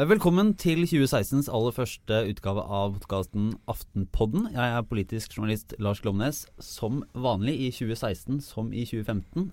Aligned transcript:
Eh, 0.00 0.06
velkommen 0.08 0.54
til 0.56 0.86
2016s 0.88 1.50
aller 1.52 1.74
første 1.76 2.18
utgave 2.30 2.62
av 2.72 2.94
podkasten 2.94 3.50
Aftenpodden. 3.68 4.46
Jeg 4.54 4.76
er 4.78 4.84
politisk 4.88 5.34
journalist 5.36 5.74
Lars 5.76 5.98
Glomnes, 6.00 6.38
som 6.56 7.02
vanlig 7.12 7.58
i 7.66 7.66
2016 7.68 8.38
som 8.40 8.70
i 8.72 8.86
2015. 8.88 9.50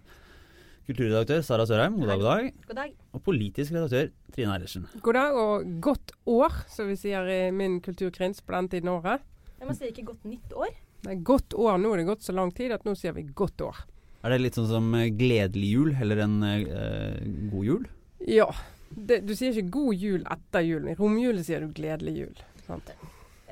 Kulturredaktør 0.87 1.43
Sara 1.43 1.65
Sørheim, 1.68 1.97
god 1.99 2.13
dag, 2.13 2.21
god 2.21 2.29
dag. 2.29 2.47
God 2.69 2.79
dag. 2.79 2.93
Og 3.11 3.23
politisk 3.25 3.75
redaktør 3.75 4.13
Trine 4.37 4.54
Eilertsen. 4.55 4.86
God 5.04 5.19
dag 5.19 5.41
og 5.41 5.68
godt 5.83 6.15
år, 6.37 6.55
som 6.71 6.87
vi 6.93 6.95
sier 7.01 7.27
i 7.27 7.41
min 7.51 7.82
kulturkrins 7.83 8.39
på 8.39 8.55
den 8.55 8.71
tiden 8.71 8.93
året. 8.93 9.27
Jeg 9.59 9.68
må 9.68 9.75
si 9.75 9.91
ikke 9.91 10.07
godt 10.14 10.32
nytt 10.32 10.55
år. 10.55 10.71
Det 11.04 11.11
er 11.18 11.27
godt 11.33 11.57
år. 11.59 11.75
Nå 11.83 11.91
er 11.91 12.05
det 12.05 12.07
gått 12.14 12.23
så 12.23 12.37
lang 12.37 12.55
tid 12.55 12.71
at 12.77 12.87
nå 12.87 12.95
sier 12.95 13.18
vi 13.19 13.27
godt 13.27 13.68
år. 13.68 13.83
Er 14.23 14.32
det 14.32 14.39
litt 14.45 14.55
sånn 14.55 14.71
som 14.71 14.89
eh, 14.95 15.11
gledelig 15.11 15.75
jul 15.75 15.93
heller 16.00 16.23
enn 16.23 16.39
eh, 16.54 17.19
god 17.51 17.71
jul? 17.73 17.93
Ja. 18.32 18.47
Det, 18.89 19.21
du 19.27 19.36
sier 19.36 19.54
ikke 19.54 19.75
god 19.77 20.01
jul 20.07 20.25
etter 20.37 20.65
julen. 20.65 20.91
I 20.91 20.97
romjulen 20.97 21.46
sier 21.46 21.64
du 21.64 21.71
gledelig 21.75 22.15
jul. 22.21 22.43
Sant? 22.68 22.91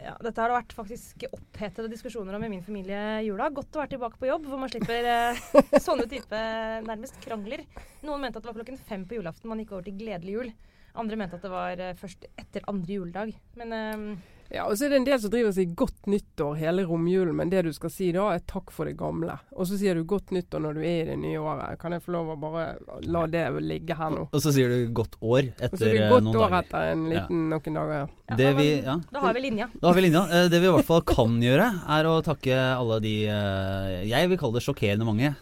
Ja, 0.06 0.14
dette 0.22 0.38
har 0.42 0.52
det 0.52 0.58
vært 0.60 0.76
faktisk 0.76 1.24
opphetede 1.32 1.90
diskusjoner 1.90 2.36
om 2.38 2.44
i 2.46 2.52
min 2.52 2.64
familie 2.66 3.00
i 3.24 3.30
jula. 3.30 3.48
Godt 3.54 3.78
å 3.78 3.82
være 3.82 3.96
tilbake 3.96 4.20
på 4.22 4.30
jobb, 4.30 4.46
hvor 4.52 4.62
man 4.62 4.70
slipper 4.70 5.08
eh, 5.10 5.42
sånne 5.88 6.06
type 6.12 6.42
nærmest 6.86 7.18
krangler. 7.24 7.64
Noen 8.06 8.22
mente 8.22 8.38
at 8.38 8.46
det 8.46 8.52
var 8.52 8.60
klokken 8.60 8.82
fem 8.90 9.08
på 9.08 9.18
julaften 9.18 9.50
man 9.50 9.64
gikk 9.64 9.74
over 9.74 9.88
til 9.88 9.98
gledelig 9.98 10.38
jul. 10.38 10.54
Andre 11.02 11.20
mente 11.20 11.40
at 11.40 11.48
det 11.48 11.54
var 11.54 11.82
eh, 11.82 11.98
først 11.98 12.28
etter 12.38 12.68
andre 12.72 13.00
juledag. 13.00 13.34
Men 13.60 13.76
eh, 13.80 14.06
Ja, 14.54 14.68
og 14.70 14.76
så 14.78 14.86
er 14.86 14.92
det 14.94 14.98
en 15.02 15.06
del 15.08 15.20
som 15.20 15.32
driver 15.34 15.50
og 15.50 15.56
sier 15.58 15.72
godt 15.78 16.06
nyttår 16.12 16.58
hele 16.60 16.84
romjulen, 16.86 17.34
men 17.36 17.50
det 17.50 17.64
du 17.66 17.72
skal 17.74 17.90
si 17.90 18.12
da 18.14 18.28
er 18.36 18.44
takk 18.46 18.70
for 18.72 18.86
det 18.86 18.94
gamle. 19.00 19.34
Og 19.58 19.66
så 19.68 19.78
sier 19.80 19.98
du 19.98 20.04
godt 20.08 20.30
nyttår 20.36 20.62
når 20.62 20.78
du 20.78 20.82
er 20.86 21.00
i 21.02 21.08
det 21.10 21.16
nye 21.20 21.40
året. 21.42 21.80
Kan 21.82 21.96
jeg 21.96 22.04
få 22.06 22.14
lov 22.14 22.30
å 22.36 22.38
bare 22.40 22.66
la 23.10 23.24
det 23.32 23.42
ligge 23.66 23.98
her 23.98 24.12
nå? 24.14 24.28
Og 24.30 24.44
så 24.44 24.54
sier 24.54 24.70
du 24.70 24.92
godt 24.96 25.18
år 25.22 25.50
Og 25.50 25.50
så 25.50 25.66
etter 25.66 25.82
blir 25.90 25.98
det 25.98 26.04
eh, 26.06 26.12
godt 26.14 26.28
noen 26.28 26.38
år 26.38 26.46
dager. 26.54 26.68
etter 26.68 26.92
en 26.94 27.06
liten, 27.10 27.42
noen 27.52 27.80
dager. 27.80 27.96
ja. 27.98 28.06
ja, 28.30 28.38
Det 28.44 28.52
vi, 28.60 28.68
ja, 28.86 28.96
da 29.16 29.24
har 29.26 29.34
vi 29.38 29.44
linja. 29.48 29.68
Da 29.82 29.88
har 29.90 29.98
vi 29.98 30.04
linja. 30.06 30.24
Eh, 30.30 30.48
Det 30.54 30.62
vi 30.62 30.70
i 30.70 30.74
hvert 30.78 30.90
fall 30.92 31.02
kan 31.10 31.40
gjøre, 31.42 31.70
er 31.98 32.10
å 32.12 32.16
takke 32.26 32.60
alle 32.76 33.00
de 33.04 33.16
eh, 33.34 33.96
jeg 34.12 34.30
vil 34.32 34.40
kalle 34.44 34.60
det 34.60 34.66
sjokkerende 34.68 35.08
mange 35.10 35.34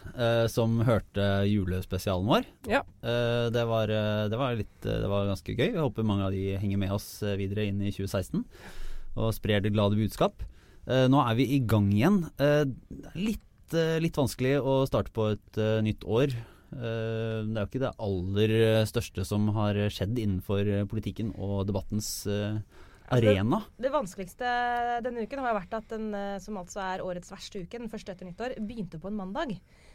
som 0.48 0.78
hørte 0.86 1.24
julespesialen 1.50 2.26
vår. 2.28 2.48
Ja. 2.72 2.80
Eh, 3.04 3.50
Det 3.52 3.66
var, 3.68 3.92
det 4.32 4.38
var, 4.40 4.56
litt, 4.56 4.72
det 4.80 5.08
var 5.12 5.28
ganske 5.28 5.52
gøy. 5.54 5.68
Jeg 5.74 5.82
håper 5.84 6.08
mange 6.08 6.24
av 6.24 6.32
de 6.32 6.56
henger 6.56 6.80
med 6.80 6.92
oss 6.96 7.20
videre 7.36 7.68
inn 7.68 7.82
i 7.84 7.92
2016 7.92 8.42
og 9.16 9.34
sprer 9.36 9.62
det 9.64 9.72
glade 9.74 9.98
budskap. 9.98 10.42
Eh, 10.86 11.06
Nå 11.10 11.20
er 11.24 11.36
vi 11.38 11.48
i 11.56 11.60
gang 11.64 11.90
igjen. 11.92 12.24
Eh, 12.38 12.64
litt, 13.16 13.74
eh, 13.74 13.98
litt 14.02 14.18
vanskelig 14.18 14.58
å 14.60 14.82
starte 14.88 15.14
på 15.14 15.32
et 15.34 15.62
nytt 15.84 16.04
år. 16.04 16.34
Det 16.74 17.54
er 17.54 17.60
jo 17.60 17.68
ikke 17.68 17.84
det 17.84 17.92
aller 18.02 18.52
største 18.90 19.22
som 19.22 19.46
har 19.54 19.76
skjedd 19.94 20.16
innenfor 20.18 20.66
politikken 20.90 21.28
og 21.38 21.68
debattens 21.68 22.26
eh, 22.26 22.56
arena. 23.14 23.60
Det 23.78 23.92
vanskeligste 23.94 24.48
denne 25.04 25.22
uken 25.22 25.44
har 25.44 25.54
vært 25.54 25.76
at 25.78 25.86
den 25.92 26.08
som 26.42 26.58
altså 26.58 26.82
er 26.82 27.04
årets 27.04 27.30
verste 27.30 27.62
uke, 27.62 27.78
den 27.78 27.92
første 27.92 28.10
etter 28.10 28.26
nyttår, 28.26 28.56
begynte 28.58 28.98
på 28.98 29.12
en 29.12 29.20
mandag. 29.20 29.54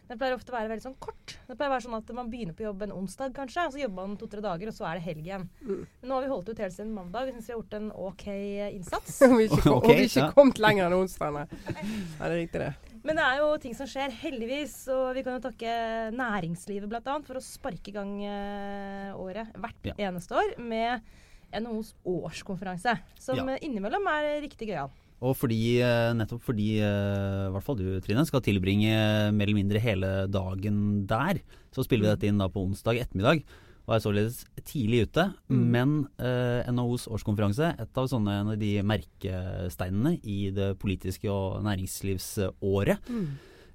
Den 0.09 0.17
pleier 0.17 0.33
ofte 0.33 0.49
å 0.49 0.55
være 0.57 0.71
veldig 0.71 0.81
sånn 0.87 0.95
kort. 0.97 1.35
Det 1.45 1.53
pleier 1.55 1.69
å 1.69 1.73
være 1.75 1.83
sånn 1.85 1.97
at 1.99 2.07
man 2.17 2.29
begynner 2.31 2.55
på 2.57 2.63
jobb 2.65 2.81
en 2.81 2.93
onsdag 2.97 3.33
kanskje, 3.35 3.65
og 3.67 3.73
så 3.75 3.81
jobber 3.83 4.07
man 4.07 4.17
to-tre 4.17 4.41
dager, 4.41 4.71
og 4.71 4.73
så 4.73 4.87
er 4.89 4.97
det 4.97 5.03
helg 5.05 5.27
igjen. 5.27 5.43
Mm. 5.61 5.83
Men 6.01 6.09
nå 6.09 6.15
har 6.17 6.23
vi 6.25 6.31
holdt 6.33 6.49
ut 6.49 6.61
helt 6.63 6.73
siden 6.73 6.93
mandag. 6.95 7.27
Vi 7.29 7.35
syns 7.35 7.45
vi 7.49 7.53
har 7.53 7.59
gjort 7.59 7.75
en 7.77 7.91
OK 8.07 8.25
innsats. 8.73 9.19
Og 9.27 9.35
vi 9.39 9.45
ikke, 9.45 9.61
kom, 9.67 9.77
Ok, 9.77 9.85
og 9.85 9.93
vi 9.99 10.07
ikke 10.09 10.23
ja. 10.25 10.31
kommet 10.33 10.61
lenger 10.65 10.87
enn 10.89 10.97
onsdag. 10.97 11.35
nei. 11.37 11.45
Ja, 11.69 12.23
det 12.25 12.31
er 12.31 12.37
riktig, 12.41 12.63
det. 12.65 12.71
Men 13.05 13.15
det 13.21 13.23
er 13.29 13.37
jo 13.43 13.51
ting 13.63 13.75
som 13.77 13.87
skjer, 13.87 14.11
heldigvis. 14.25 14.73
Og 14.97 15.13
vi 15.15 15.23
kan 15.23 15.37
jo 15.37 15.43
takke 15.45 15.75
næringslivet 16.17 16.89
bl.a. 16.91 17.19
for 17.29 17.37
å 17.39 17.43
sparke 17.45 17.93
i 17.93 17.95
gang 17.95 18.15
eh, 18.25 19.13
året 19.15 19.53
hvert 19.61 19.91
Ja. 19.93 19.95
eneste 20.09 20.35
år 20.41 20.57
med 20.59 21.05
NHOs 21.53 21.93
årskonferanse. 22.05 22.97
Som 23.21 23.39
Ja. 23.39 23.53
eh, 23.55 23.61
innimellom 23.69 24.09
er 24.11 24.41
riktig 24.43 24.67
gøyal. 24.73 24.89
Og 25.19 25.35
fordi, 25.35 25.79
eh, 25.83 26.11
nettopp 26.15 26.43
fordi 26.47 26.77
eh, 26.79 27.47
i 27.47 27.53
hvert 27.53 27.65
fall 27.65 27.79
du, 27.79 27.87
Trine, 28.03 28.23
skal 28.27 28.43
tilbringe 28.45 28.93
mer 29.35 29.47
eller 29.47 29.57
mindre 29.57 29.81
hele 29.83 30.11
dagen 30.31 31.03
der, 31.09 31.41
så 31.75 31.83
spiller 31.83 32.07
vi 32.07 32.13
dette 32.13 32.29
inn 32.29 32.39
da 32.39 32.47
på 32.51 32.63
onsdag 32.63 33.01
ettermiddag. 33.03 33.43
Og 33.89 33.95
er 33.95 34.03
således 34.03 34.43
tidlig 34.69 35.07
ute. 35.09 35.25
Mm. 35.49 35.61
Men 35.73 35.93
eh, 36.21 36.67
NHOs 36.71 37.07
årskonferanse, 37.11 37.73
et 37.81 37.99
av 37.99 38.09
sånne 38.11 38.35
en 38.43 38.51
av 38.53 38.59
de 38.61 38.73
merkesteinene 38.85 40.19
i 40.23 40.51
det 40.55 40.75
politiske 40.79 41.31
og 41.33 41.63
næringslivsåret. 41.65 43.09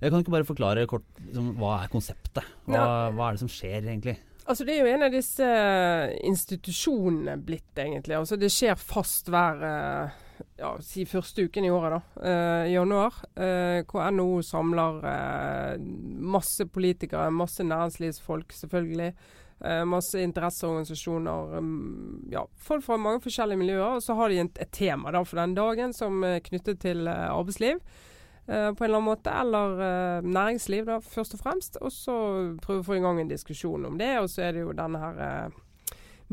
Jeg 0.05 0.12
kan 0.12 0.22
ikke 0.22 0.34
bare 0.34 0.47
forklare 0.47 0.87
kort 0.91 1.06
liksom, 1.19 1.55
hva 1.59 1.81
er 1.82 1.91
konseptet? 1.93 2.47
Hva, 2.69 3.11
hva 3.15 3.28
er 3.28 3.37
det 3.37 3.43
som 3.44 3.50
skjer 3.53 3.82
egentlig? 3.82 4.16
Altså 4.44 4.66
Det 4.66 4.75
er 4.75 4.82
jo 4.84 4.93
en 4.93 5.06
av 5.06 5.15
disse 5.15 5.47
eh, 5.49 6.15
institusjonene 6.28 7.38
blitt, 7.41 7.72
egentlig. 7.81 8.16
Altså 8.19 8.37
Det 8.41 8.53
skjer 8.53 8.76
fast 8.81 9.31
hver 9.32 9.62
eh, 9.65 10.19
ja, 10.59 10.72
si 10.81 11.05
første 11.06 11.45
uken 11.49 11.65
i 11.65 11.71
året, 11.71 11.95
da. 11.97 12.22
eh, 12.28 12.71
I 12.71 12.75
januar. 12.75 13.15
eh, 13.37 13.83
hvor 13.91 14.11
NHO 14.11 14.43
samler 14.43 15.00
eh, 15.11 15.78
masse 16.21 16.67
politikere, 16.67 17.31
masse 17.31 17.65
næringslivsfolk, 17.65 18.53
selvfølgelig. 18.53 19.15
eh, 19.65 19.84
masse 19.84 20.21
interesseorganisasjoner. 20.23 21.59
um, 21.59 22.25
ja, 22.31 22.43
folk 22.56 22.84
fra 22.84 22.97
mange 22.97 23.21
forskjellige 23.21 23.59
miljøer. 23.59 23.94
Og 23.97 24.03
så 24.03 24.15
har 24.15 24.28
de 24.28 24.41
et, 24.41 24.59
et 24.61 24.71
tema 24.73 25.11
da 25.11 25.23
for 25.23 25.37
den 25.41 25.55
dagen 25.55 25.93
som 25.93 26.23
er 26.25 26.41
knyttet 26.41 26.81
til 26.81 27.06
eh, 27.06 27.31
arbeidsliv. 27.31 27.78
eh, 28.49 28.71
på 28.75 28.84
en 28.84 28.91
eller 28.91 28.99
annen 28.99 29.09
måte, 29.09 29.31
eller 29.31 30.21
næringsliv, 30.23 30.84
da, 30.87 30.99
først 31.00 31.34
og 31.34 31.41
fremst. 31.41 31.77
Og 31.81 31.93
så 31.93 32.56
prøve 32.62 32.81
å 32.81 32.84
få 32.84 32.94
i 32.99 33.00
gang 33.00 33.21
en 33.21 33.28
diskusjon 33.31 33.84
om 33.87 33.97
det. 33.99 34.19
Og 34.21 34.28
så 34.28 34.43
er 34.43 34.53
det 34.53 34.61
jo 34.67 34.73
denne 34.73 34.99
her 35.00 35.50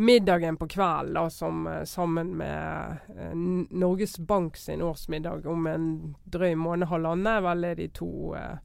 middagen 0.02 0.58
på 0.58 0.68
kvelden, 0.68 1.32
som 1.32 1.68
eh, 1.68 1.84
sammen 1.84 2.34
med 2.38 2.98
eh, 3.18 3.36
Norges 3.70 4.20
Bank 4.20 4.58
sin 4.58 4.82
årsmiddag 4.82 5.46
om 5.48 5.68
en 5.68 5.92
drøy 6.24 6.56
måned, 6.56 6.90
halvannen, 6.90 7.44
vel 7.46 7.68
er 7.70 7.78
de 7.78 7.88
to, 7.94 8.34
eh, 8.38 8.58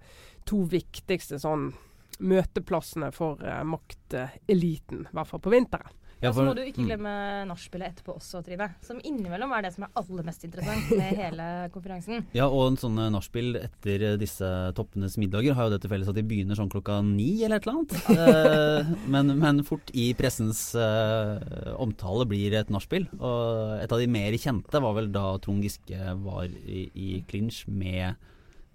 to 0.49 0.63
viktigste 0.73 1.41
sånn 1.43 1.71
møteplassene 2.19 3.13
for 3.13 3.43
eh, 3.45 3.63
makteliten, 3.69 5.07
i 5.07 5.17
hvert 5.17 5.33
fall 5.33 5.45
på 5.45 5.53
vinteren. 5.53 5.93
Ja, 6.23 6.31
og 6.31 6.39
så 6.39 6.45
må 6.47 6.55
du 6.57 6.63
ikke 6.65 6.81
mm. 6.81 6.89
glemme 6.89 7.13
nachspielet 7.51 7.93
etterpå 7.93 8.15
også, 8.17 8.41
Trine. 8.45 8.71
Som 8.85 9.01
innimellom 9.05 9.53
er 9.53 9.67
det 9.67 9.73
som 9.75 9.85
er 9.85 9.99
aller 10.01 10.25
mest 10.25 10.47
interessant 10.49 10.89
med 10.97 11.17
hele 11.23 11.49
konferansen. 11.75 12.25
Ja, 12.37 12.49
og 12.49 12.71
en 12.71 12.79
sånn 12.81 12.97
eh, 13.03 13.11
nachspiel 13.13 13.59
etter 13.61 14.05
eh, 14.13 14.17
disse 14.21 14.49
toppenes 14.79 15.19
middager 15.21 15.57
har 15.59 15.69
jo 15.69 15.75
det 15.75 15.83
til 15.85 15.93
felles 15.93 16.09
at 16.09 16.17
de 16.17 16.25
begynner 16.27 16.57
sånn 16.59 16.73
klokka 16.73 17.03
ni 17.05 17.29
eller 17.45 17.61
et 17.61 17.69
eller 17.69 17.83
annet. 17.83 17.99
Eh, 18.27 18.89
men, 19.13 19.31
men 19.39 19.61
fort 19.67 19.91
i 19.97 20.09
pressens 20.17 20.61
eh, 20.79 21.75
omtale 21.79 22.25
blir 22.29 22.55
et 22.57 22.71
nachspiel. 22.73 23.05
Og 23.19 23.77
et 23.83 23.93
av 23.93 24.01
de 24.01 24.09
mer 24.11 24.35
kjente 24.41 24.81
var 24.83 24.97
vel 24.97 25.11
da 25.15 25.25
Trond 25.43 25.65
Giske 25.65 26.15
var 26.25 26.49
i, 26.49 26.87
i 26.95 27.11
clinch 27.29 27.63
med 27.69 28.17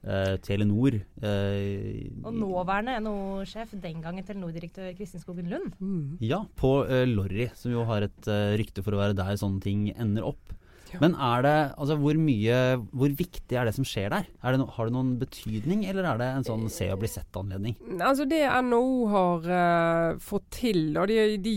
eh, 0.04 0.38
Telenor. 0.44 1.00
eh, 1.22 2.08
Og 2.24 2.34
nåværende 2.34 3.00
NHO-sjef, 3.04 3.76
den 3.82 4.02
gangen 4.02 4.26
Telenor-direktør 4.28 4.96
Kristin 4.98 5.22
Skogen 5.24 5.50
Lund. 5.52 5.76
Ja, 6.22 6.44
på 6.56 6.82
uh, 6.88 7.04
Lorry, 7.10 7.50
som 7.56 7.72
jo 7.74 7.86
har 7.90 8.08
et 8.08 8.32
eh, 8.32 8.56
rykte 8.62 8.84
for 8.86 8.96
å 8.98 9.04
være 9.04 9.18
der 9.18 9.38
sånne 9.40 9.62
ting 9.64 9.90
ender 9.96 10.26
opp. 10.32 10.58
Ja. 10.92 11.00
Men 11.00 11.14
er 11.16 11.44
det, 11.46 11.58
altså 11.80 11.96
hvor 11.96 12.18
mye, 12.20 12.56
hvor 12.92 13.14
viktig 13.16 13.56
er 13.56 13.70
det 13.70 13.72
som 13.78 13.86
skjer 13.88 14.10
der? 14.12 14.26
Er 14.44 14.52
det 14.52 14.60
no, 14.60 14.66
har 14.76 14.90
det 14.90 14.96
noen 14.98 15.14
betydning, 15.22 15.86
eller 15.88 16.04
er 16.10 16.20
det 16.20 16.28
en 16.36 16.44
sånn 16.44 16.66
se 16.74 16.90
og 16.92 17.00
bli 17.00 17.08
sett-anledning? 17.08 17.78
Altså 17.96 18.26
Det 18.28 18.42
NHO 18.44 18.90
har 19.14 19.48
uh, 19.48 20.20
fått 20.20 20.50
til, 20.58 20.82
og 21.00 21.08
de, 21.08 21.38
de 21.40 21.54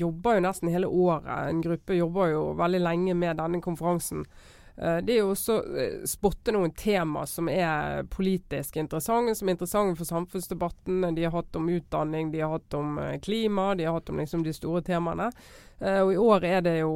jobber 0.00 0.38
jo 0.38 0.46
nesten 0.46 0.72
hele 0.72 0.88
året. 0.88 1.28
En 1.50 1.60
gruppe 1.60 1.98
jobber 1.98 2.32
jo 2.32 2.46
veldig 2.56 2.80
lenge 2.86 3.18
med 3.20 3.36
denne 3.42 3.60
konferansen. 3.60 4.24
Eh, 4.76 4.96
det 4.96 5.12
er 5.12 5.22
jo 5.22 5.32
også 5.34 5.56
eh, 5.76 6.04
spotte 6.08 6.54
noen 6.54 6.72
tema 6.76 7.26
som 7.26 7.48
er 7.52 8.04
politisk 8.10 8.76
interessante, 8.80 9.34
som 9.34 9.48
er 9.48 9.56
interessante 9.56 9.98
for 9.98 10.08
samfunnsdebatten. 10.08 11.08
De 11.14 11.24
har 11.24 11.34
hatt 11.34 11.56
om 11.56 11.68
utdanning, 11.68 12.30
de 12.32 12.40
har 12.40 12.54
hatt 12.54 12.78
om 12.78 12.98
eh, 12.98 13.18
klima, 13.20 13.74
de 13.74 13.88
har 13.88 13.98
hatt 13.98 14.12
om 14.12 14.22
liksom 14.22 14.44
de 14.46 14.54
store 14.56 14.82
temaene. 14.86 15.30
Og 15.80 16.10
i 16.12 16.16
år 16.20 16.44
er 16.44 16.58
det 16.60 16.74
jo 16.82 16.90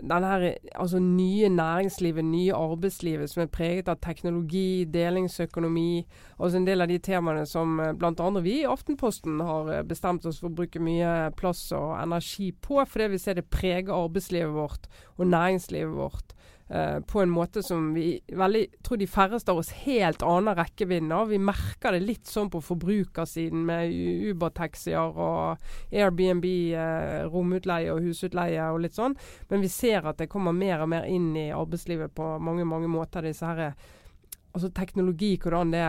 denne 0.00 0.28
her, 0.28 0.44
altså 0.74 0.98
nye 1.00 1.48
næringslivet, 1.48 2.24
nye 2.24 2.54
arbeidslivet 2.54 3.30
som 3.30 3.42
er 3.42 3.50
preget 3.52 3.88
av 3.88 3.98
teknologi, 4.04 4.84
delingsøkonomi. 4.92 6.06
Altså 6.38 6.60
en 6.60 6.68
del 6.68 6.84
av 6.84 6.90
de 6.90 6.98
temaene 7.02 7.46
som 7.48 7.80
eh, 7.80 7.94
bl.a. 7.96 8.28
vi 8.44 8.60
i 8.60 8.68
Aftenposten 8.68 9.40
har 9.40 9.72
eh, 9.72 9.84
bestemt 9.86 10.26
oss 10.28 10.42
for 10.42 10.50
å 10.50 10.58
bruke 10.60 10.82
mye 10.82 11.32
plass 11.38 11.64
og 11.76 11.96
energi 12.00 12.52
på, 12.52 12.82
fordi 12.84 13.10
vi 13.14 13.22
ser 13.22 13.40
det 13.40 13.48
preger 13.50 13.96
arbeidslivet 13.96 14.52
vårt 14.54 14.90
og 15.16 15.30
næringslivet 15.32 15.96
vårt. 15.96 16.35
Eh, 16.68 16.98
på 17.00 17.22
en 17.22 17.32
måte 17.32 17.62
som 17.62 17.92
vi 17.94 18.20
veldig 18.28 18.64
tror 18.84 19.00
de 19.00 19.08
færreste 19.10 19.52
av 19.52 19.60
oss 19.62 19.72
helt 19.84 20.22
aner 20.26 20.58
rekkevidden 20.58 21.12
av. 21.14 21.30
Vi 21.32 21.40
merker 21.42 21.96
det 21.96 22.04
litt 22.04 22.30
sånn 22.30 22.50
på 22.52 22.62
forbrukersiden 22.64 23.66
med 23.68 23.92
Uber-taxier 24.30 25.20
og 25.26 25.66
Airbnb, 25.92 26.46
eh, 26.46 27.22
romutleie 27.30 27.92
og 27.94 28.02
husutleie 28.06 28.70
og 28.72 28.82
litt 28.84 28.98
sånn. 28.98 29.16
Men 29.50 29.64
vi 29.64 29.72
ser 29.72 30.06
at 30.06 30.18
det 30.22 30.30
kommer 30.32 30.56
mer 30.56 30.84
og 30.84 30.92
mer 30.92 31.08
inn 31.10 31.32
i 31.36 31.50
arbeidslivet 31.54 32.14
på 32.14 32.36
mange 32.40 32.64
mange 32.64 32.90
måter. 32.90 33.22
disse 33.22 33.46
her 33.46 33.74
altså 34.56 34.70
teknologi, 34.72 35.36
hvordan 35.36 35.72
det 35.72 35.86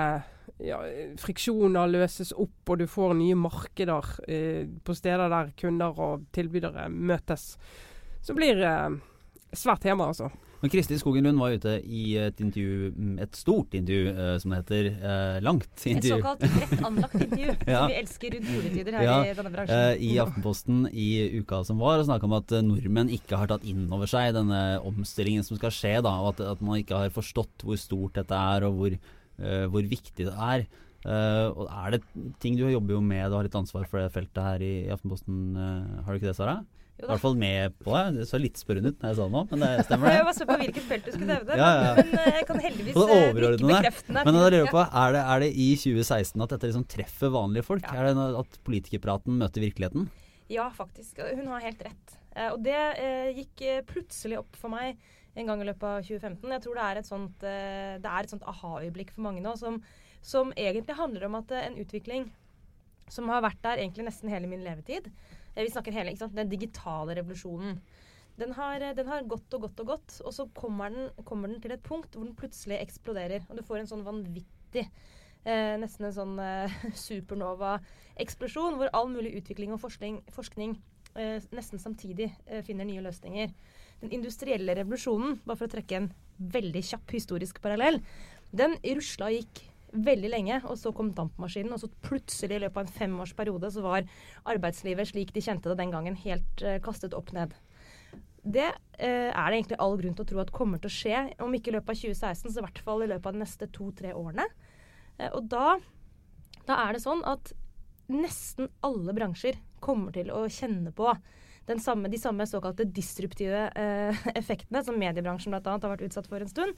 ja, 0.65 0.79
friksjoner 1.21 1.89
løses 1.91 2.33
opp, 2.35 2.69
og 2.69 2.81
du 2.81 2.87
får 2.89 3.13
nye 3.19 3.37
markeder 3.39 4.09
eh, 4.27 4.65
på 4.83 4.95
steder 4.97 5.31
der 5.31 5.53
kunder 5.59 6.01
og 6.03 6.27
tilbydere 6.35 6.87
møtes. 6.89 7.55
Så 8.25 8.35
blir 8.37 8.61
eh, 8.65 8.97
svært 9.53 9.85
tema, 9.85 10.09
altså. 10.11 10.31
Men 10.57 10.71
Kristin 10.73 10.97
Skogen 10.97 11.27
Lund 11.27 11.37
var 11.37 11.53
ute 11.53 11.73
i 11.85 12.15
et 12.17 12.39
intervju, 12.41 12.89
mm, 12.95 13.17
et 13.21 13.37
stort 13.37 13.75
intervju 13.77 14.13
uh, 14.15 14.31
som 14.41 14.53
det 14.53 14.61
heter. 14.63 14.87
Uh, 15.03 15.35
langt 15.45 15.83
intervju. 15.83 16.15
Et 16.15 16.23
såkalt 16.23 16.45
bredt 16.55 16.85
anlagt 16.87 17.17
intervju, 17.19 17.51
ja. 17.73 17.81
som 17.81 17.91
vi 17.91 17.97
elsker 17.99 18.33
rundt 18.33 18.49
juletider 18.55 18.97
her 18.97 19.05
ja, 19.05 19.17
i 19.21 19.35
denne 19.37 19.51
bransjen. 19.53 19.83
Uh, 19.83 20.07
I 20.07 20.09
Aftenposten 20.23 20.79
i 20.89 21.09
uka 21.37 21.61
som 21.67 21.83
var, 21.83 22.01
og 22.01 22.09
snakka 22.09 22.29
om 22.29 22.33
at 22.39 22.55
nordmenn 22.65 23.13
ikke 23.13 23.37
har 23.37 23.51
tatt 23.51 23.67
inn 23.69 23.85
over 23.93 24.09
seg 24.09 24.33
denne 24.37 24.63
omstillingen 24.87 25.45
som 25.45 25.59
skal 25.59 25.75
skje, 25.75 25.93
da, 26.07 26.15
og 26.23 26.33
at, 26.33 26.41
at 26.55 26.65
man 26.65 26.81
ikke 26.81 27.03
har 27.05 27.13
forstått 27.13 27.67
hvor 27.67 27.77
stort 27.81 28.17
dette 28.17 28.41
er, 28.57 28.65
og 28.65 28.81
hvor, 28.81 28.97
hvor 29.69 29.85
viktig 29.93 30.25
det 30.25 30.33
er. 30.33 30.65
og 31.53 31.67
er 31.67 31.93
det 31.93 32.01
ting 32.41 32.57
du 32.57 32.65
jobber 32.65 32.97
jo 32.97 33.03
med, 33.05 33.29
du 33.29 33.37
har 33.37 33.45
litt 33.45 33.59
ansvar 33.59 33.85
for 33.85 34.01
det 34.01 34.09
feltet 34.15 34.41
her 34.41 34.65
i, 34.65 34.73
i 34.87 34.91
Aftenposten, 34.95 35.53
har 36.01 36.09
du 36.09 36.17
ikke 36.17 36.31
det, 36.31 36.39
Sara? 36.39 36.57
I 36.97 37.05
hvert 37.05 37.21
fall 37.21 37.35
med 37.37 37.75
på 37.85 37.93
det. 37.93 38.05
Det 38.15 38.23
så 38.25 38.39
litt 38.41 38.57
spørrende 38.57 38.89
ut 38.89 39.03
når 39.03 39.11
jeg 39.11 39.17
sa 39.19 39.25
det 39.27 39.33
nå, 39.35 39.41
men 39.51 39.63
det 39.63 39.69
stemmer 39.85 40.07
det. 40.09 40.13
Jeg 40.15 40.25
var 40.27 40.37
så 40.37 40.47
på 40.49 40.55
hvilket 40.63 40.87
felt 40.87 41.03
du 41.05 41.11
skulle 41.13 41.29
nevne, 41.29 41.57
ja, 41.59 41.67
ja. 41.77 41.91
men 41.99 42.09
eh, 42.17 42.39
jeg 42.39 42.47
kan 42.49 42.61
heldigvis 42.63 42.95
ikke 42.95 43.59
bekrefte 43.61 44.15
det. 44.15 44.23
Men 44.25 44.39
jeg 44.41 44.71
på, 44.71 44.85
er 45.01 45.13
det, 45.13 45.21
er 45.21 45.43
det 45.43 45.49
i 45.53 45.67
2016 45.77 46.45
at 46.47 46.55
dette 46.55 46.71
liksom 46.71 46.87
treffer 46.95 47.33
vanlige 47.37 47.67
folk? 47.67 47.85
Ja. 47.85 48.01
Er 48.01 48.09
det 48.09 48.25
at 48.41 48.57
politikerpraten 48.65 49.37
møter 49.43 49.67
virkeligheten? 49.67 50.09
Ja, 50.49 50.65
faktisk. 50.73 51.21
Hun 51.21 51.45
har 51.53 51.67
helt 51.67 51.85
rett. 51.85 52.17
Eh, 52.33 52.49
og 52.49 52.65
det 52.65 52.81
eh, 52.97 53.29
gikk 53.43 53.65
plutselig 53.93 54.41
opp 54.41 54.57
for 54.57 54.73
meg 54.73 54.97
en 55.37 55.53
gang 55.53 55.61
i 55.61 55.69
løpet 55.69 55.85
av 55.85 56.01
2015. 56.01 56.49
Jeg 56.49 56.65
tror 56.65 56.79
det 56.79 56.89
er 56.89 56.97
et 56.97 57.13
sånt, 57.13 57.49
sånt 58.33 58.51
aha-øyeblikk 58.55 59.13
for 59.13 59.27
mange 59.27 59.45
nå 59.45 59.53
som, 59.59 59.83
som 60.25 60.49
egentlig 60.57 60.97
handler 60.97 61.29
om 61.29 61.37
at 61.37 61.53
en 61.61 61.77
utvikling 61.77 62.31
som 63.13 63.29
har 63.29 63.45
vært 63.45 63.61
der 63.61 63.83
egentlig 63.83 64.07
nesten 64.09 64.33
hele 64.33 64.49
min 64.49 64.65
levetid, 64.65 65.05
Eh, 65.07 65.46
vi 65.65 65.73
snakker 65.73 65.95
hele, 65.95 66.13
ikke 66.13 66.25
sant? 66.25 66.35
Den 66.37 66.51
digitale 66.51 67.15
revolusjonen. 67.17 67.79
Den 68.37 68.53
har, 68.53 68.81
eh, 68.81 68.93
den 68.93 69.07
har, 69.09 69.23
gått 69.25 69.53
og 69.57 69.65
gått 69.65 69.79
og 69.81 69.93
gått, 69.93 70.17
og 70.23 70.33
så 70.33 70.47
kommer 70.53 70.93
den, 70.93 71.09
kommer 71.25 71.49
den, 71.49 71.61
til 71.61 71.73
et 71.73 71.83
punkt 71.85 72.13
hvor 72.13 72.27
den 72.27 72.37
plutselig 72.37 72.77
eksploderer. 72.83 73.47
Og 73.49 73.57
du 73.57 73.63
får 73.65 73.81
en 73.81 73.89
sånn 73.89 74.05
vanvittig 74.05 74.85
eh, 74.85 75.73
Nesten 75.81 76.09
en 76.09 76.15
sånn 76.15 76.37
eh, 76.43 76.77
supernova-eksplosjon 77.07 78.77
hvor 78.77 78.93
all 78.93 79.09
mulig 79.09 79.33
utvikling 79.39 79.73
og 79.73 79.81
forskning, 79.81 80.21
forskning 80.35 80.77
eh, 81.17 81.41
nesten 81.55 81.81
samtidig 81.81 82.29
eh, 82.45 82.61
finner 82.67 82.87
nye 82.87 83.03
løsninger. 83.05 83.53
Den 84.03 84.13
industrielle 84.13 84.77
revolusjonen, 84.77 85.39
bare 85.45 85.57
for 85.57 85.69
å 85.69 85.73
trekke 85.73 86.01
en 86.03 86.11
veldig 86.37 86.83
kjapp 86.85 87.15
historisk 87.15 87.61
parallell, 87.63 87.97
den 88.53 88.77
rusla 88.85 89.31
og 89.31 89.39
gikk 89.39 89.63
veldig 89.93 90.31
lenge, 90.31 90.59
og 90.67 90.77
så 90.79 90.91
kom 90.95 91.13
dampmaskinen. 91.15 91.73
Og 91.75 91.81
så 91.81 91.89
plutselig 92.05 92.57
i 92.57 92.63
løpet 92.65 92.81
av 92.81 92.85
en 92.85 92.97
femårsperiode 92.99 93.71
så 93.73 93.83
var 93.85 94.07
arbeidslivet 94.49 95.11
slik 95.11 95.33
de 95.35 95.43
kjente 95.43 95.71
det 95.71 95.79
den 95.79 95.93
gangen, 95.93 96.17
helt 96.23 96.65
uh, 96.65 96.77
kastet 96.83 97.15
opp 97.17 97.31
ned. 97.35 97.55
Det 98.47 98.67
uh, 98.67 99.29
er 99.31 99.47
det 99.47 99.59
egentlig 99.59 99.79
all 99.83 99.97
grunn 99.99 100.17
til 100.17 100.25
å 100.25 100.31
tro 100.31 100.41
at 100.43 100.55
kommer 100.55 100.81
til 100.81 100.91
å 100.91 100.97
skje, 100.97 101.23
om 101.43 101.55
ikke 101.55 101.73
i 101.73 101.77
løpet 101.77 101.93
av 101.93 102.01
2016, 102.01 102.51
så 102.51 102.59
i 102.59 102.67
hvert 102.67 102.83
fall 102.83 103.05
i 103.05 103.11
løpet 103.13 103.29
av 103.29 103.37
de 103.37 103.43
neste 103.43 103.69
to-tre 103.75 104.13
årene. 104.17 104.47
Uh, 105.19 105.29
og 105.31 105.47
da, 105.53 105.77
da 106.67 106.83
er 106.87 106.97
det 106.97 107.05
sånn 107.05 107.23
at 107.27 107.53
nesten 108.11 108.69
alle 108.87 109.15
bransjer 109.15 109.59
kommer 109.83 110.15
til 110.15 110.31
å 110.31 110.45
kjenne 110.51 110.93
på 110.95 111.11
samme, 111.83 112.07
de 112.07 112.19
samme 112.21 112.47
såkalte 112.47 112.87
disruptive 112.87 113.65
effektene 114.39 114.83
som 114.87 114.95
mediebransjen 114.99 115.51
bl.a. 115.51 115.75
har 115.75 115.91
vært 115.91 116.05
utsatt 116.07 116.29
for 116.31 116.39
en 116.41 116.51
stund. 116.51 116.77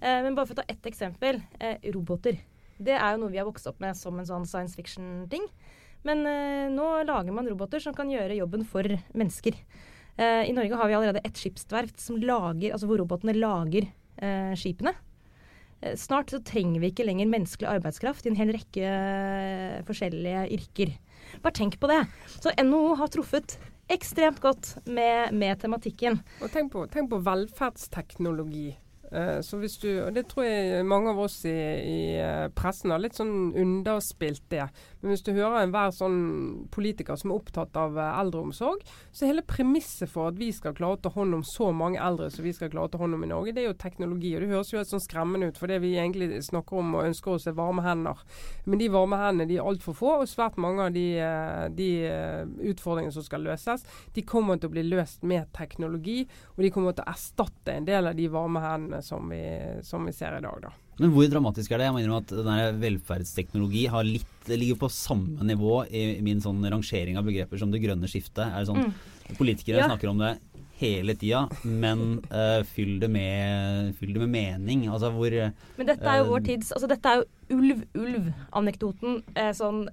Eh, 0.00 0.20
men 0.22 0.36
bare 0.36 0.46
for 0.46 0.54
å 0.54 0.60
ta 0.62 0.68
ett 0.70 0.86
eksempel. 0.86 1.42
Eh, 1.58 1.82
roboter. 1.94 2.38
Det 2.78 2.94
er 2.94 3.14
jo 3.14 3.24
noe 3.24 3.34
vi 3.34 3.40
har 3.40 3.48
vokst 3.48 3.66
opp 3.66 3.80
med 3.82 3.98
som 3.98 4.18
en 4.18 4.28
sånn 4.28 4.46
science 4.46 4.78
fiction-ting. 4.78 5.46
Men 6.06 6.22
eh, 6.30 6.66
nå 6.70 6.86
lager 7.08 7.34
man 7.34 7.48
roboter 7.50 7.82
som 7.82 7.96
kan 7.96 8.10
gjøre 8.10 8.38
jobben 8.38 8.64
for 8.68 8.86
mennesker. 9.18 9.58
Eh, 10.18 10.48
I 10.50 10.54
Norge 10.54 10.78
har 10.78 10.90
vi 10.90 10.96
allerede 10.98 11.22
et 11.26 11.38
skipsverft 11.38 12.02
lager, 12.22 12.72
altså 12.72 12.88
hvor 12.90 13.02
robotene 13.02 13.34
lager 13.36 13.86
eh, 13.86 14.54
skipene. 14.58 14.94
Eh, 15.80 15.94
snart 15.98 16.30
så 16.34 16.40
trenger 16.42 16.82
vi 16.82 16.92
ikke 16.92 17.06
lenger 17.06 17.30
menneskelig 17.30 17.70
arbeidskraft 17.70 18.26
i 18.26 18.32
en 18.32 18.38
hel 18.38 18.54
rekke 18.54 18.94
forskjellige 19.90 20.46
yrker. 20.58 20.94
Bare 21.42 21.58
tenk 21.58 21.78
på 21.82 21.90
det. 21.90 22.04
Så 22.38 22.54
NHO 22.62 22.94
har 23.02 23.10
truffet 23.14 23.58
ekstremt 23.88 24.40
godt 24.40 24.74
med, 24.86 25.32
med 25.32 25.60
tematikken. 25.62 26.20
Og 26.42 26.52
tenk 26.52 26.72
på, 26.74 26.84
tenk 26.92 27.10
på 27.12 27.22
velferdsteknologi. 27.24 28.68
Eh, 29.12 29.40
så 29.40 29.56
hvis 29.56 29.78
du, 29.80 29.88
og 30.02 30.14
Det 30.14 30.26
tror 30.28 30.44
jeg 30.44 30.84
mange 30.86 31.10
av 31.10 31.20
oss 31.24 31.40
i, 31.48 31.56
i 31.80 32.00
eh, 32.20 32.48
pressen 32.52 32.92
har 32.92 33.00
litt 33.00 33.16
sånn 33.16 33.54
underspilt 33.56 34.44
det. 34.52 34.66
Men 35.00 35.12
hvis 35.12 35.22
du 35.26 35.30
hører 35.32 35.62
enhver 35.62 35.92
sånn 35.94 36.18
politiker 36.74 37.18
som 37.18 37.30
er 37.30 37.38
opptatt 37.38 37.76
av 37.78 37.98
eh, 37.98 38.20
eldreomsorg, 38.22 38.82
så 39.12 39.24
er 39.24 39.32
hele 39.32 39.44
premisset 39.46 40.10
for 40.10 40.32
at 40.32 40.38
vi 40.40 40.50
skal 40.54 40.74
klare 40.78 40.98
å 40.98 41.02
ta 41.04 41.12
hånd 41.14 41.38
om 41.38 41.44
så 41.46 41.70
mange 41.76 42.00
eldre 42.02 42.30
som 42.34 42.46
vi 42.46 42.54
skal 42.56 42.72
klare 42.72 42.90
å 42.90 42.92
ta 42.94 43.02
hånd 43.02 43.14
om 43.14 43.22
i 43.26 43.30
Norge, 43.30 43.54
det 43.54 43.62
er 43.62 43.68
jo 43.70 43.76
teknologi. 43.78 44.34
og 44.34 44.42
Det 44.42 44.50
høres 44.52 44.72
jo 44.72 44.80
helt 44.80 44.90
sånn 44.90 45.04
skremmende 45.04 45.50
ut, 45.52 45.60
for 45.60 45.70
det 45.70 45.78
vi 45.84 45.94
egentlig 45.96 46.42
snakker 46.48 46.80
om 46.82 46.96
og 46.98 47.06
ønsker 47.10 47.36
oss 47.36 47.46
er 47.50 47.56
varme 47.58 47.84
hender. 47.86 48.24
Men 48.66 48.82
de 48.82 48.90
varme 48.92 49.20
hendene 49.22 49.48
de 49.50 49.60
er 49.60 49.70
altfor 49.70 49.98
få, 49.98 50.16
og 50.22 50.30
svært 50.30 50.58
mange 50.60 50.88
av 50.88 50.96
de, 50.96 51.06
de 51.78 51.90
utfordringene 52.72 53.14
som 53.14 53.26
skal 53.26 53.46
løses, 53.46 53.86
de 54.16 54.26
kommer 54.26 54.58
til 54.58 54.72
å 54.72 54.74
bli 54.74 54.86
løst 54.88 55.22
med 55.22 55.52
teknologi, 55.56 56.24
og 56.56 56.64
de 56.64 56.74
kommer 56.74 56.96
til 56.96 57.06
å 57.06 57.14
erstatte 57.14 57.78
en 57.78 57.88
del 57.88 58.10
av 58.10 58.18
de 58.18 58.28
varme 58.32 58.62
hendene 58.64 59.02
som 59.06 59.30
vi, 59.30 59.44
som 59.86 60.06
vi 60.08 60.16
ser 60.16 60.40
i 60.40 60.44
dag. 60.44 60.68
da. 60.68 60.74
Men 60.98 61.12
hvor 61.14 61.28
dramatisk 61.30 61.72
er 61.72 61.80
det? 61.80 61.88
Jeg 61.88 61.96
mener 61.96 62.16
at 62.18 62.32
denne 62.34 62.72
velferdsteknologi 62.82 63.84
har 63.92 64.06
litt, 64.06 64.50
ligger 64.50 64.80
på 64.80 64.90
samme 64.92 65.46
nivå 65.46 65.84
i 65.94 66.18
min 66.24 66.42
sånn 66.42 66.64
rangering 66.64 67.18
av 67.20 67.26
begreper 67.28 67.60
som 67.60 67.70
det 67.70 67.82
grønne 67.84 68.10
skiftet. 68.10 68.46
Er 68.48 68.64
det 68.64 68.70
sånn, 68.70 68.88
mm. 68.88 69.34
Politikere 69.38 69.82
ja. 69.82 69.88
snakker 69.90 70.10
om 70.10 70.22
det 70.22 70.38
hele 70.78 71.14
tida, 71.18 71.42
men 71.66 72.20
uh, 72.30 72.62
fyll, 72.70 72.94
det 73.02 73.10
med, 73.10 73.92
fyll, 73.98 74.14
det 74.14 74.22
med, 74.22 74.30
mening. 74.30 74.86
Altså 74.92 75.10
hvor 75.14 75.34
Men 75.34 75.90
dette 75.90 76.06
er 76.06 76.20
jo 76.20 76.28
vår 76.30 76.44
tids 76.46 76.70
altså 76.74 76.90
Dette 76.90 77.10
er 77.10 77.20
jo 77.20 77.58
ulv-ulv-anekdoten 77.58 79.18
uh, 79.34 79.50
sånn 79.58 79.84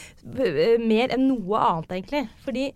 mer 0.92 1.16
enn 1.16 1.26
noe 1.30 1.64
annet, 1.64 1.96
egentlig. 1.96 2.24
Fordi 2.44 2.68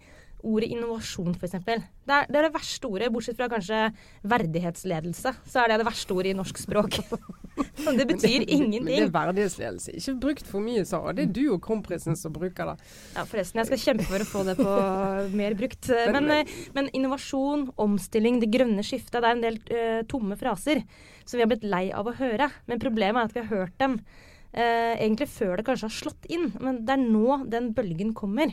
ordet 0.44 0.70
innovasjon, 0.75 1.35
f.eks. 1.35 1.56
Det, 1.64 1.75
er, 1.75 2.26
det 2.29 2.38
er 2.38 2.46
det 2.46 2.52
verste 2.55 2.88
ordet, 2.88 3.11
bortsett 3.12 3.38
fra 3.38 3.49
kanskje 3.52 3.81
verdighetsledelse. 4.29 5.32
Så 5.49 5.62
er 5.62 5.73
det 5.73 5.79
det 5.81 5.87
verste 5.88 6.17
ordet 6.17 6.32
i 6.32 6.37
norsk 6.37 6.61
språk. 6.61 6.99
det 7.99 8.06
betyr 8.11 8.44
ingenting. 8.44 8.84
Men 8.84 8.91
det 8.93 9.06
er 9.06 9.15
verdighetsledelse. 9.15 9.94
Ikke 9.98 10.17
brukt 10.27 10.48
for 10.48 10.65
mye, 10.65 10.84
Sara. 10.89 11.15
Det 11.17 11.27
er 11.27 11.32
du 11.36 11.43
og 11.55 11.63
kronprinsen 11.65 12.19
som 12.19 12.34
bruker 12.34 12.72
det. 12.72 12.77
Ja, 13.17 13.24
forresten. 13.29 13.63
Jeg 13.63 13.70
skal 13.72 13.82
kjempe 13.86 14.08
for 14.10 14.27
å 14.27 14.29
få 14.29 14.44
det 14.48 14.58
på 14.60 14.77
mer 15.41 15.56
brukt. 15.58 15.91
Men, 15.91 16.20
men, 16.20 16.31
eh, 16.36 16.55
men 16.77 16.93
innovasjon, 16.96 17.69
omstilling, 17.81 18.43
det 18.43 18.53
grønne 18.55 18.84
skiftet, 18.86 19.20
det 19.20 19.31
er 19.31 19.39
en 19.39 19.44
del 19.44 19.58
uh, 19.70 20.01
tomme 20.10 20.39
fraser 20.41 20.84
som 21.24 21.39
vi 21.39 21.44
har 21.44 21.51
blitt 21.51 21.67
lei 21.67 21.89
av 21.94 22.08
å 22.08 22.17
høre. 22.19 22.51
Men 22.70 22.82
problemet 22.82 23.20
er 23.20 23.31
at 23.31 23.36
vi 23.36 23.44
har 23.44 23.63
hørt 23.65 23.77
dem 23.81 23.98
uh, 24.01 24.94
egentlig 24.94 25.31
før 25.32 25.58
det 25.58 25.67
kanskje 25.69 25.89
har 25.89 25.98
slått 25.98 26.29
inn. 26.32 26.51
Men 26.60 26.84
det 26.86 26.96
er 26.96 27.05
nå 27.05 27.44
den 27.51 27.72
bølgen 27.77 28.15
kommer. 28.17 28.53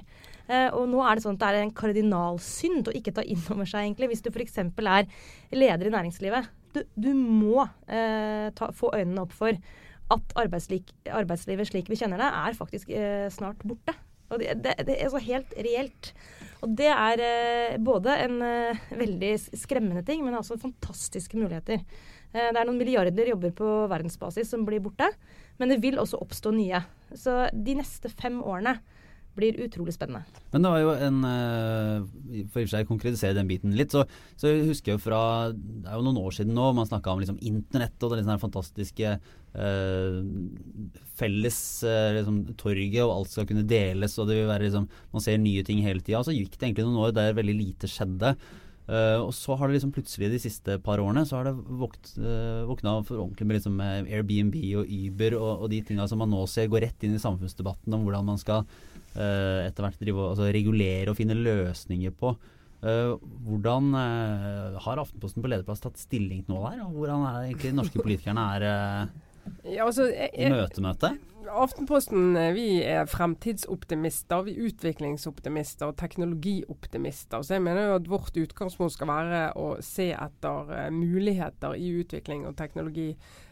Uh, 0.50 0.70
og 0.76 0.88
nå 0.92 1.02
er 1.06 1.18
det 1.18 1.26
sånn 1.26 1.38
at 1.38 1.44
det 1.44 1.52
er 1.52 1.66
en 1.66 1.76
kardinalsynd 1.76 2.90
å 2.90 2.96
ikke 2.98 3.14
ta 3.16 3.24
inn 3.24 3.42
over 3.54 3.68
seg, 3.68 3.86
egentlig. 3.86 4.12
Hvis 4.12 4.26
du 4.26 4.32
f.eks. 4.34 4.58
er 4.62 5.08
leder 5.54 5.88
i 5.88 5.94
næringslivet. 5.94 6.50
Du, 6.72 6.84
du 6.96 7.10
må 7.18 7.66
eh, 7.92 8.48
ta, 8.56 8.70
få 8.72 8.94
øynene 8.96 9.26
opp 9.26 9.34
for 9.36 9.58
at 10.12 10.36
arbeidslivet 10.40 11.68
slik 11.68 11.90
vi 11.92 11.98
kjenner 12.00 12.22
det, 12.22 12.30
er 12.32 12.56
faktisk 12.56 12.94
eh, 12.96 13.26
snart 13.34 13.60
borte. 13.68 13.96
Og 14.32 14.40
det, 14.40 14.56
det, 14.64 14.78
det, 14.88 14.96
er 14.96 15.12
så 15.12 15.20
helt 15.20 15.52
reelt. 15.60 16.14
Og 16.64 16.72
det 16.80 16.88
er 16.88 17.76
både 17.84 18.16
en 18.24 18.38
veldig 18.96 19.34
skremmende 19.60 20.06
ting, 20.08 20.24
men 20.24 20.38
også 20.38 20.56
fantastiske 20.62 21.36
muligheter. 21.36 21.84
det 22.32 22.46
er 22.48 22.64
noen 22.64 22.80
milliarder 22.80 23.34
jobber 23.34 23.52
på 23.58 23.74
verdensbasis 23.92 24.54
som 24.54 24.64
blir 24.64 24.80
borte, 24.80 25.10
men 25.60 25.74
det 25.74 25.82
vil 25.84 26.00
også 26.00 26.22
oppstå 26.24 26.56
nye. 26.56 26.80
Så 27.12 27.50
de 27.52 27.76
neste 27.82 28.14
fem 28.14 28.40
årene 28.40 28.78
blir 29.38 29.60
utrolig 29.64 29.94
spennende. 29.96 30.26
Men 30.52 30.66
det 30.66 30.72
var 30.74 30.82
jo 30.82 30.94
en 31.08 31.20
eh, 31.28 32.08
For 32.08 32.36
i 32.36 32.44
og 32.44 32.50
for 32.54 32.72
seg 32.74 32.90
konkretisere 32.90 33.38
den 33.38 33.50
biten 33.50 33.76
litt, 33.78 33.94
så, 33.94 34.04
så 34.40 34.52
jeg 34.52 34.68
husker 34.70 34.96
jo 34.96 35.02
fra 35.02 35.22
Det 35.54 35.88
er 35.88 35.98
jo 35.98 36.06
noen 36.08 36.20
år 36.22 36.36
siden 36.36 36.56
nå 36.58 36.72
man 36.76 36.90
snakka 36.90 37.14
om 37.14 37.22
liksom 37.24 37.40
internett 37.48 37.96
og 38.04 38.12
det 38.12 38.22
liksom 38.22 38.42
fantastiske 38.42 39.14
eh, 39.14 40.18
felles 41.20 41.60
eh, 41.88 42.10
liksom, 42.18 42.42
torget, 42.60 43.04
og 43.06 43.16
alt 43.16 43.34
skal 43.34 43.48
kunne 43.50 43.68
deles, 43.68 44.18
og 44.20 44.30
det 44.30 44.42
vil 44.42 44.52
være 44.52 44.68
liksom 44.68 44.90
Man 45.14 45.24
ser 45.24 45.40
nye 45.42 45.64
ting 45.68 45.84
hele 45.86 46.04
tida. 46.04 46.24
Så 46.26 46.36
gikk 46.36 46.58
det 46.58 46.70
egentlig 46.70 46.90
noen 46.90 47.06
år 47.08 47.16
der 47.16 47.38
veldig 47.38 47.58
lite 47.58 47.92
skjedde. 47.92 48.36
Uh, 48.92 49.24
og 49.24 49.30
så 49.32 49.56
har 49.56 49.70
det 49.70 49.78
liksom 49.78 49.94
plutselig 49.96 50.28
de 50.34 50.40
siste 50.44 50.74
par 50.84 51.00
årene 51.00 51.22
så 51.24 51.38
har 51.38 51.48
det 51.48 51.54
våkt, 51.80 52.10
uh, 52.20 52.68
for 53.08 53.22
ordentlig 53.22 53.46
med 53.48 53.56
liksom 53.56 53.78
Airbnb 53.80 54.58
og 54.82 54.90
Uber 54.92 55.36
og, 55.38 55.52
og 55.64 55.70
de 55.72 55.80
tinga 55.88 56.08
som 56.12 56.20
man 56.20 56.34
nå 56.34 56.42
ser 56.52 56.68
går 56.68 56.84
rett 56.84 57.06
inn 57.08 57.16
i 57.16 57.22
samfunnsdebatten 57.24 57.96
om 57.96 58.04
hvordan 58.04 58.28
man 58.34 58.42
skal 58.42 58.66
uh, 58.66 59.62
etter 59.64 59.86
hvert 59.86 60.02
drive, 60.02 60.26
altså 60.34 60.50
regulere 60.52 61.08
og 61.08 61.16
finne 61.22 61.40
løsninger 61.40 62.12
på. 62.20 62.34
Uh, 62.84 63.16
hvordan 63.48 63.94
har 63.96 65.00
Aftenposten 65.06 65.46
på 65.46 65.54
lederplass 65.54 65.86
tatt 65.86 66.02
stilling 66.02 66.44
til 66.44 66.58
noe 66.58 66.74
der? 66.74 66.84
Og 66.84 67.00
hvordan 67.00 67.24
er 67.30 67.38
det 67.38 67.52
egentlig 67.54 67.76
norske 67.78 68.04
politikerne 68.04 68.48
er 68.58 68.68
Ja, 69.66 69.86
altså, 69.86 70.08
jeg, 70.10 70.32
jeg, 70.38 70.54
Møte-møte? 70.54 71.12
Aftenposten 71.52 72.36
eh, 72.38 72.52
vi 72.54 72.66
er 72.86 73.10
fremtidsoptimister. 73.10 74.44
Vi 74.46 74.56
er 74.56 74.70
utviklingsoptimister 74.70 75.90
og 75.90 75.98
teknologioptimister. 76.00 77.42
Så 77.42 77.58
jeg 77.58 77.66
mener 77.66 77.90
jo 77.90 78.00
at 78.00 78.10
vårt 78.10 78.38
utgangspunkt 78.38 78.96
skal 78.96 79.10
være 79.10 79.44
å 79.60 79.74
se 79.86 80.12
etter 80.14 80.74
uh, 80.74 80.90
muligheter 80.94 81.78
i 81.78 81.92
utvikling 82.02 82.46
og 82.50 82.58
teknologi. 82.60 83.12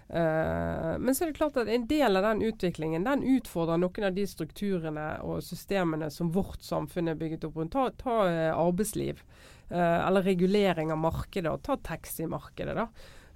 Uh, 0.09 0.97
men 0.97 1.13
så 1.13 1.25
er 1.25 1.31
det 1.31 1.37
klart 1.37 1.59
at 1.61 1.69
en 1.69 1.85
del 1.89 2.17
av 2.17 2.25
den 2.31 2.41
utviklingen 2.49 3.05
den 3.05 3.25
utfordrer 3.35 3.81
noen 3.81 4.09
av 4.09 4.17
de 4.17 4.25
strukturene 4.29 5.07
og 5.25 5.43
systemene 5.45 6.09
som 6.13 6.33
vårt 6.33 6.65
samfunn 6.65 7.13
er 7.13 7.19
bygget 7.19 7.45
opp 7.49 7.61
rundt. 7.61 7.77
Ta, 7.77 7.89
ta 7.97 8.19
arbeidsliv, 8.55 9.21
eller 9.69 10.25
regulering 10.25 10.89
av 10.89 10.97
markedet, 10.97 11.51
og 11.51 11.61
ta 11.61 11.77
taximarkedet. 11.91 12.73
da. 12.77 12.87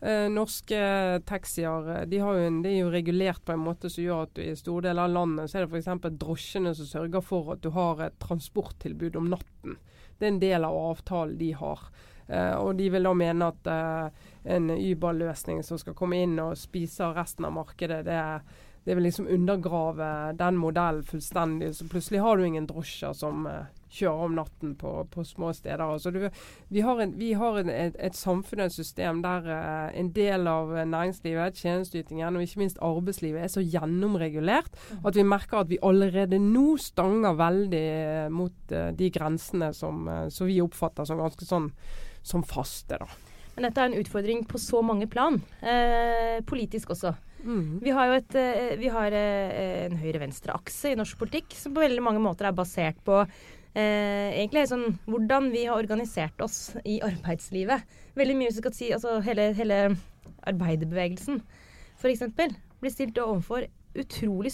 Eh, 0.04 0.26
norske 0.28 0.78
taxier 1.24 1.86
eh, 1.94 2.02
de, 2.12 2.18
en, 2.20 2.58
de, 2.66 2.74
er 2.74 2.82
jo 2.82 2.90
regulert 2.92 3.40
på 3.46 3.54
en 3.54 3.62
måte 3.64 3.88
som 3.88 4.04
gjør 4.04 4.26
at 4.26 4.34
du, 4.36 4.42
i 4.44 4.56
store 4.60 4.90
deler 4.90 5.06
av 5.06 5.14
landet 5.16 5.48
så 5.48 5.62
er 5.62 5.64
det 5.64 5.80
f.eks. 5.80 6.18
drosjene 6.20 6.74
som 6.76 6.90
sørger 6.90 7.24
for 7.24 7.54
at 7.54 7.62
du 7.64 7.70
har 7.72 8.02
et 8.04 8.18
transporttilbud 8.20 9.16
om 9.22 9.30
natten. 9.32 9.78
Det 10.20 10.28
er 10.28 10.34
en 10.34 10.42
del 10.42 10.68
av 10.68 10.80
avtalen 10.92 11.40
de 11.40 11.54
har. 11.56 11.88
Eh, 12.28 12.52
og 12.58 12.76
de 12.82 12.90
vil 12.92 13.08
da 13.08 13.16
mene 13.16 13.50
at 13.54 13.72
eh, 13.72 14.28
en 14.58 14.68
Uber-løsning 14.76 15.64
som 15.64 15.80
skal 15.80 15.96
komme 15.96 16.20
inn 16.26 16.36
og 16.44 16.60
spise 16.60 17.14
resten 17.16 17.48
av 17.48 17.56
markedet, 17.62 18.04
det 18.10 18.20
det 18.84 18.98
vil 18.98 19.06
liksom 19.08 19.28
undergrave 19.32 20.34
den 20.36 20.58
modellen 20.60 21.06
fullstendig. 21.08 21.70
Så 21.76 21.88
plutselig 21.88 22.20
har 22.20 22.38
du 22.38 22.44
ingen 22.44 22.66
drosjer 22.68 23.14
som 23.16 23.46
uh, 23.48 23.70
kjører 23.94 24.28
om 24.28 24.36
natten 24.38 24.74
på, 24.80 24.92
på 25.12 25.24
små 25.28 25.52
steder. 25.56 25.84
Altså 25.86 26.12
du, 26.14 26.20
vi 26.74 26.84
har, 26.86 27.02
en, 27.04 27.14
vi 27.20 27.32
har 27.38 27.60
en, 27.62 27.72
et, 27.72 27.98
et 28.02 28.18
samfunn 28.18 28.64
og 28.64 28.72
et 28.72 28.76
system 28.76 29.22
der 29.24 29.50
uh, 29.50 29.90
en 30.00 30.12
del 30.16 30.48
av 30.50 30.74
næringslivet, 30.90 31.60
tjenesteytingen 31.60 32.38
og 32.38 32.46
ikke 32.46 32.64
minst 32.64 32.82
arbeidslivet 32.84 33.46
er 33.46 33.52
så 33.54 33.64
gjennomregulert 33.64 34.74
mm. 34.74 35.04
at 35.08 35.20
vi 35.20 35.28
merker 35.28 35.62
at 35.62 35.72
vi 35.72 35.82
allerede 35.84 36.42
nå 36.42 36.78
stanger 36.82 37.38
veldig 37.40 37.86
uh, 37.94 38.32
mot 38.34 38.74
de 38.74 39.10
grensene 39.14 39.70
som, 39.76 40.08
som, 40.34 40.48
vi 40.50 40.62
oppfatter 40.64 41.06
som 41.08 41.22
ganske 41.22 41.46
sånn 41.46 41.70
som 42.26 42.44
faste. 42.48 42.98
da. 42.98 43.08
Men 43.54 43.68
dette 43.68 43.84
er 43.84 43.92
en 43.92 44.00
utfordring 44.00 44.46
på 44.50 44.58
så 44.58 44.80
mange 44.86 45.06
plan, 45.12 45.38
politisk 46.50 46.96
også. 46.96 47.12
Mm. 47.44 47.80
Vi 47.84 47.92
har 47.92 48.08
jo 48.08 48.14
et, 48.18 48.36
eh, 48.40 48.76
vi 48.80 48.90
har 48.92 49.12
eh, 49.12 49.86
en 49.86 49.98
høyre-venstre-akse 50.00 50.94
i 50.94 51.00
norsk 51.00 51.20
politikk 51.20 51.56
som 51.60 51.76
på 51.76 51.84
veldig 51.84 52.04
mange 52.04 52.24
måter 52.24 52.48
er 52.48 52.56
basert 52.56 53.02
på 53.04 53.24
eh, 53.76 54.30
egentlig 54.38 54.68
sånn 54.72 54.98
hvordan 55.08 55.52
vi 55.54 55.66
har 55.68 55.78
organisert 55.78 56.42
oss 56.44 56.74
i 56.86 57.00
arbeidslivet. 57.06 57.86
Veldig 58.18 58.40
mye 58.40 58.52
vi 58.52 58.58
skal 58.62 58.76
si, 58.78 58.94
altså 58.96 59.20
hele, 59.26 59.52
hele 59.58 59.84
arbeiderbevegelsen 60.48 61.44
f.eks. 62.04 62.26
blir 62.82 62.92
stilt 62.92 63.20
overfor 63.22 63.68
utrolig 63.96 64.52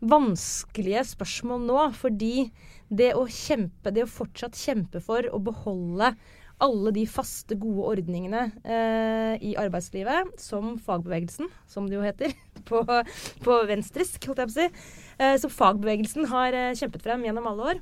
vanskelige 0.00 1.04
spørsmål 1.12 1.64
nå. 1.68 1.80
Fordi 1.96 2.50
det 2.90 3.12
å 3.14 3.26
kjempe, 3.30 3.92
det 3.94 4.06
å 4.06 4.10
fortsatt 4.10 4.58
kjempe 4.58 5.02
for 5.04 5.28
å 5.30 5.42
beholde 5.42 6.14
alle 6.60 6.90
de 6.92 7.06
faste, 7.08 7.56
gode 7.56 7.86
ordningene 7.94 8.42
eh, 8.68 9.36
i 9.48 9.54
arbeidslivet, 9.56 10.34
som 10.36 10.74
fagbevegelsen, 10.76 11.48
som 11.70 11.86
det 11.88 11.96
jo 11.96 12.04
heter 12.04 12.34
på, 12.68 12.82
på 13.46 13.56
venstrisk, 13.70 14.28
holdt 14.28 14.42
jeg 14.42 14.50
på 14.50 14.52
å 14.52 14.58
si, 14.58 14.66
eh, 15.16 15.38
som 15.40 15.54
fagbevegelsen 15.54 16.28
har 16.28 16.56
eh, 16.58 16.74
kjempet 16.76 17.06
frem 17.06 17.24
gjennom 17.24 17.48
alle 17.48 17.72
år. 17.72 17.80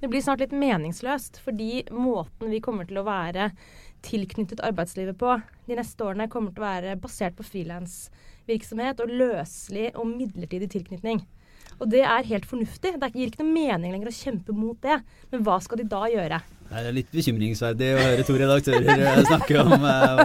Det 0.00 0.08
blir 0.08 0.22
snart 0.24 0.40
litt 0.40 0.54
meningsløst, 0.56 1.42
fordi 1.44 1.82
måten 1.92 2.48
vi 2.52 2.62
kommer 2.64 2.88
til 2.88 3.02
å 3.02 3.04
være 3.04 3.50
tilknyttet 4.06 4.62
arbeidslivet 4.64 5.18
på 5.20 5.34
de 5.68 5.76
neste 5.76 6.06
årene, 6.06 6.30
kommer 6.32 6.54
til 6.56 6.64
å 6.64 6.70
være 6.70 6.94
basert 7.02 7.36
på 7.36 7.44
frilansvirksomhet 7.44 9.02
og 9.04 9.12
løselig 9.12 9.90
og 9.92 10.08
midlertidig 10.08 10.70
tilknytning. 10.72 11.20
Og 11.80 11.88
det 11.92 12.00
er 12.04 12.26
helt 12.28 12.48
fornuftig. 12.48 12.94
Det 13.00 13.12
gir 13.12 13.28
ikke 13.28 13.44
noe 13.44 13.52
mening 13.52 13.92
lenger 13.94 14.10
å 14.10 14.16
kjempe 14.16 14.56
mot 14.56 14.76
det. 14.84 14.98
Men 15.32 15.44
hva 15.46 15.60
skal 15.64 15.80
de 15.80 15.86
da 15.88 16.02
gjøre? 16.12 16.40
Det 16.70 16.80
er 16.80 16.96
litt 16.96 17.12
bekymringsverdig 17.12 17.88
å 17.92 18.02
høre 18.02 18.26
to 18.26 18.36
redaktører 18.40 19.04
eh, 19.04 19.22
snakke 19.26 19.62
om 19.64 19.84
uh, 19.84 20.20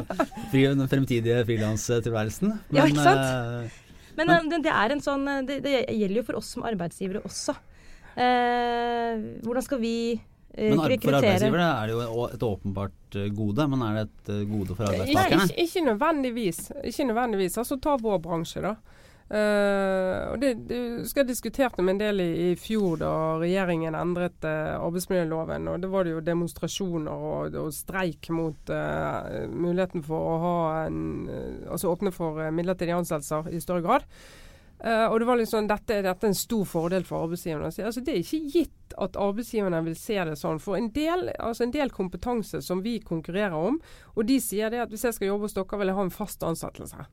den 0.53 0.83
fremtidige 0.91 1.39
frilanstilværelsen. 1.47 2.57
Ja, 2.75 2.87
ikke 2.87 3.07
sant? 3.07 3.23
Uh, 3.23 3.85
men, 4.15 4.29
men 4.29 4.51
det, 4.51 4.61
det, 4.67 4.75
er 4.75 4.95
en 4.95 5.03
sånn, 5.03 5.25
det, 5.47 5.61
det, 5.65 5.79
gjelder 5.91 6.21
jo 6.21 6.27
for 6.27 6.39
oss 6.39 6.51
som 6.55 6.67
arbeidsgivere 6.67 7.23
også. 7.27 7.55
Uh, 8.15 9.43
hvordan 9.43 9.65
skal 9.65 9.81
vi 9.83 9.95
men 10.55 10.79
for 10.79 10.87
arbeidsgivere 10.87 11.63
er 11.67 11.89
det 11.89 11.95
jo 11.97 12.25
et 12.31 12.43
åpenbart 12.47 13.15
gode, 13.35 13.65
men 13.67 13.81
er 13.83 13.97
det 13.97 14.03
et 14.05 14.45
gode 14.47 14.75
for 14.77 14.87
arbeidstakerne? 14.87 15.49
Ikke, 15.51 15.65
ikke, 15.65 15.81
nødvendigvis. 15.89 16.59
Ikke 16.83 17.07
nødvendigvis. 17.09 17.57
Altså 17.59 17.75
Ta 17.83 17.97
vår 17.99 18.21
bransje, 18.23 18.63
da. 18.63 18.77
Uh, 19.25 20.37
det, 20.37 20.53
det 20.69 21.07
skal 21.09 21.25
diskutere 21.25 21.81
med 21.81 21.95
en 21.95 22.01
del 22.03 22.21
i, 22.21 22.27
i, 22.51 22.55
fjor 22.61 22.99
da 23.01 23.11
regjeringen 23.41 23.97
endret 23.97 24.45
uh, 24.45 24.77
arbeidsmiljøloven. 24.85 25.67
og 25.67 25.81
Det 25.81 25.89
var 25.89 26.05
det 26.05 26.13
jo 26.13 26.23
demonstrasjoner 26.27 27.25
og, 27.31 27.57
og 27.57 27.73
streik 27.73 28.29
mot 28.29 28.69
uh, 28.69 29.49
muligheten 29.49 30.05
for 30.05 30.29
å 30.29 30.39
ha 30.43 30.57
en, 30.85 30.99
altså 31.65 31.89
åpne 31.95 32.13
for 32.13 32.37
midlertidige 32.53 32.99
ansettelser 33.01 33.49
i 33.49 33.63
større 33.63 33.81
grad. 33.87 34.05
Og 34.83 35.19
det 35.19 35.25
var 35.25 35.37
liksom, 35.39 35.67
dette, 35.69 36.01
dette 36.03 36.27
er 36.27 36.29
en 36.29 36.35
stor 36.37 36.65
fordel 36.67 37.05
for 37.07 37.25
arbeidsgiverne. 37.25 37.71
Altså, 37.71 38.01
det 38.03 38.11
er 38.11 38.19
ikke 38.21 38.51
gitt 38.53 38.95
at 39.01 39.15
arbeidsgiverne 39.17 39.79
vil 39.87 39.95
se 39.97 40.17
det 40.27 40.35
sånn. 40.37 40.59
For 40.61 40.77
en 40.77 40.89
del, 40.93 41.29
altså 41.39 41.65
en 41.65 41.73
del 41.73 41.93
kompetanse 41.95 42.59
som 42.61 42.83
vi 42.85 42.97
konkurrerer 43.03 43.55
om, 43.55 43.79
og 44.13 44.27
de 44.27 44.35
sier 44.43 44.73
det 44.73 44.83
at 44.83 44.91
hvis 44.91 45.07
jeg 45.07 45.17
skal 45.17 45.31
jobbe 45.31 45.47
hos 45.47 45.55
dere, 45.55 45.79
vil 45.79 45.93
jeg 45.93 45.97
ha 45.97 46.05
en 46.05 46.13
fast 46.13 46.43
ansettelse. 46.45 47.07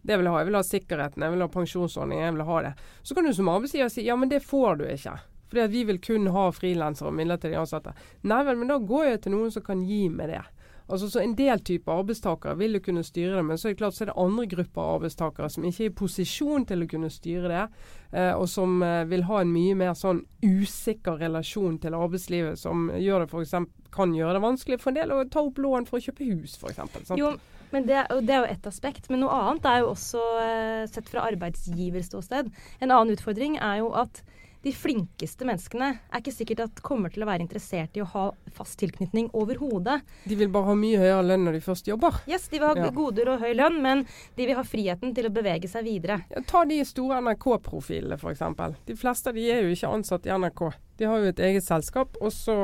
Det 0.00 0.16
vil 0.16 0.30
jeg 0.30 0.32
ha. 0.32 0.40
Jeg 0.40 0.48
vil 0.48 0.60
ha 0.60 0.62
sikkerheten, 0.64 1.26
jeg 1.26 1.34
vil 1.34 1.44
ha 1.44 1.50
pensjonsordningen, 1.52 2.24
jeg 2.24 2.36
vil 2.38 2.48
ha 2.48 2.62
det. 2.68 2.72
Så 3.02 3.16
kan 3.16 3.26
du 3.26 3.34
som 3.36 3.50
arbeidsgiver 3.52 3.92
si 3.92 4.06
ja, 4.06 4.16
men 4.16 4.32
det 4.32 4.40
får 4.46 4.80
du 4.80 4.86
ikke. 4.88 5.18
Fordi 5.50 5.64
at 5.66 5.74
vi 5.74 5.82
vil 5.84 5.98
kun 6.00 6.30
ha 6.30 6.46
frilansere 6.54 7.10
og 7.10 7.18
midlertidig 7.18 7.58
ansatte. 7.58 7.92
Nei 8.22 8.40
vel, 8.46 8.58
men 8.60 8.70
da 8.70 8.78
går 8.78 9.08
jeg 9.08 9.22
til 9.24 9.34
noen 9.34 9.50
som 9.52 9.66
kan 9.66 9.82
gi 9.84 10.04
meg 10.14 10.30
det. 10.30 10.44
Altså 10.90 11.10
så 11.10 11.22
En 11.22 11.34
del 11.38 11.60
typer 11.62 12.00
arbeidstakere 12.00 12.56
vil 12.58 12.76
jo 12.76 12.82
kunne 12.84 13.04
styre 13.06 13.36
det, 13.38 13.44
men 13.46 13.58
så 13.58 13.68
er 13.68 13.74
det 13.74 13.80
klart 13.82 13.96
så 13.96 14.04
er 14.04 14.10
det 14.10 14.18
andre 14.18 14.46
grupper 14.50 14.94
arbeidstakere 14.96 15.50
som 15.52 15.66
ikke 15.68 15.84
er 15.86 15.92
i 15.92 15.98
posisjon 16.00 16.66
til 16.66 16.82
å 16.84 16.88
kunne 16.90 17.10
styre 17.14 17.52
det, 17.52 17.62
eh, 18.12 18.32
og 18.34 18.48
som 18.50 18.82
eh, 18.82 19.04
vil 19.10 19.26
ha 19.28 19.42
en 19.42 19.52
mye 19.54 19.76
mer 19.78 19.94
sånn 19.98 20.24
usikker 20.42 21.20
relasjon 21.22 21.78
til 21.82 21.94
arbeidslivet, 21.98 22.58
som 22.58 22.90
gjør 22.96 23.24
det 23.24 23.30
for 23.30 23.46
eksempel, 23.46 23.76
kan 23.94 24.12
gjøre 24.14 24.36
det 24.36 24.44
vanskelig 24.44 24.78
for 24.82 24.92
en 24.92 25.00
del 25.00 25.14
å 25.14 25.24
ta 25.30 25.42
opp 25.42 25.56
lån 25.58 25.86
for 25.88 25.98
å 25.98 26.04
kjøpe 26.04 26.26
hus, 26.28 26.58
f.eks. 26.60 27.10
Jo, 27.18 27.32
men 27.70 27.86
det, 27.86 28.04
det, 28.22 28.34
er 28.34 28.44
jo 28.44 28.50
ett 28.50 28.66
aspekt. 28.66 29.08
Men 29.10 29.24
noe 29.24 29.34
annet 29.34 29.66
er 29.66 29.80
jo 29.82 29.92
også, 29.92 30.26
eh, 30.42 30.84
sett 30.90 31.10
fra 31.10 31.26
arbeidsgiverståsted, 31.30 32.50
en 32.80 32.90
annen 32.90 33.14
utfordring 33.16 33.58
er 33.58 33.80
jo 33.82 33.90
at 33.98 34.22
de 34.62 34.72
flinkeste 34.76 35.46
menneskene 35.48 35.88
er 35.96 36.20
ikke 36.20 36.34
sikkert 36.34 36.64
at 36.66 36.82
kommer 36.84 37.12
til 37.12 37.24
å 37.24 37.28
være 37.30 37.44
interessert 37.44 37.96
i 37.96 38.02
å 38.04 38.08
ha 38.12 38.24
fast 38.52 38.76
tilknytning 38.82 39.30
overhodet. 39.36 40.00
De 40.28 40.36
vil 40.36 40.50
bare 40.52 40.72
ha 40.72 40.76
mye 40.76 41.00
høyere 41.00 41.24
lønn 41.30 41.46
når 41.48 41.56
de 41.56 41.62
først 41.64 41.88
jobber? 41.88 42.20
Yes, 42.30 42.48
de 42.52 42.60
vil 42.60 42.68
ha 42.68 42.76
ja. 42.76 42.90
goder 42.94 43.32
og 43.32 43.40
høy 43.44 43.54
lønn, 43.56 43.80
men 43.84 44.04
de 44.36 44.50
vil 44.50 44.58
ha 44.58 44.66
friheten 44.66 45.14
til 45.16 45.30
å 45.30 45.32
bevege 45.32 45.70
seg 45.70 45.88
videre. 45.88 46.20
Ja, 46.34 46.44
ta 46.46 46.66
de 46.68 46.82
store 46.84 47.22
NRK-profilene 47.24 48.20
f.eks. 48.20 48.44
De 48.86 48.98
fleste 49.00 49.32
de 49.36 49.48
er 49.48 49.64
jo 49.64 49.72
ikke 49.72 49.96
ansatt 49.96 50.28
i 50.28 50.36
NRK. 50.36 50.68
De 51.00 51.08
har 51.08 51.24
jo 51.24 51.32
et 51.32 51.44
eget 51.48 51.64
selskap, 51.64 52.20
og 52.20 52.32
så 52.34 52.60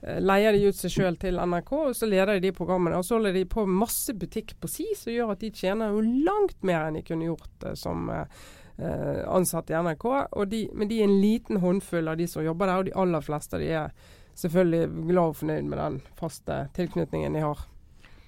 Eh, 0.00 0.20
leier 0.22 0.54
de 0.54 0.68
ut 0.70 0.78
seg 0.78 0.92
sjøl 0.94 1.16
til 1.18 1.40
NRK, 1.42 1.72
og 1.90 1.96
så 1.98 2.06
leder 2.06 2.36
de 2.36 2.48
de 2.48 2.54
programmene. 2.54 3.00
Og 3.00 3.06
så 3.06 3.16
holder 3.16 3.34
de 3.34 3.44
på 3.50 3.64
masse 3.66 4.14
butikk 4.14 4.54
på 4.62 4.70
si, 4.70 4.86
som 4.98 5.10
gjør 5.12 5.34
at 5.34 5.42
de 5.42 5.50
tjener 5.50 5.94
jo 5.94 6.04
langt 6.28 6.58
mer 6.66 6.86
enn 6.86 7.00
de 7.00 7.04
kunne 7.06 7.26
gjort 7.26 7.66
uh, 7.66 7.74
som 7.78 8.06
uh, 8.12 8.46
ansatte 8.78 9.74
i 9.74 9.78
NRK. 9.82 10.04
De, 10.46 10.60
men 10.70 10.90
de 10.90 11.00
er 11.00 11.08
en 11.08 11.16
liten 11.18 11.58
håndfull 11.58 12.10
av 12.12 12.20
de 12.20 12.28
som 12.30 12.44
jobber 12.44 12.70
der, 12.70 12.78
og 12.78 12.86
de 12.86 12.94
aller 13.02 13.24
fleste 13.26 13.58
de 13.58 13.72
er 13.74 13.90
selvfølgelig 14.38 15.08
glad 15.08 15.32
og 15.32 15.36
fornøyd 15.40 15.66
med 15.66 15.80
den 15.80 15.98
faste 16.18 16.60
tilknytningen 16.76 17.34
de 17.34 17.42
har. 17.42 17.64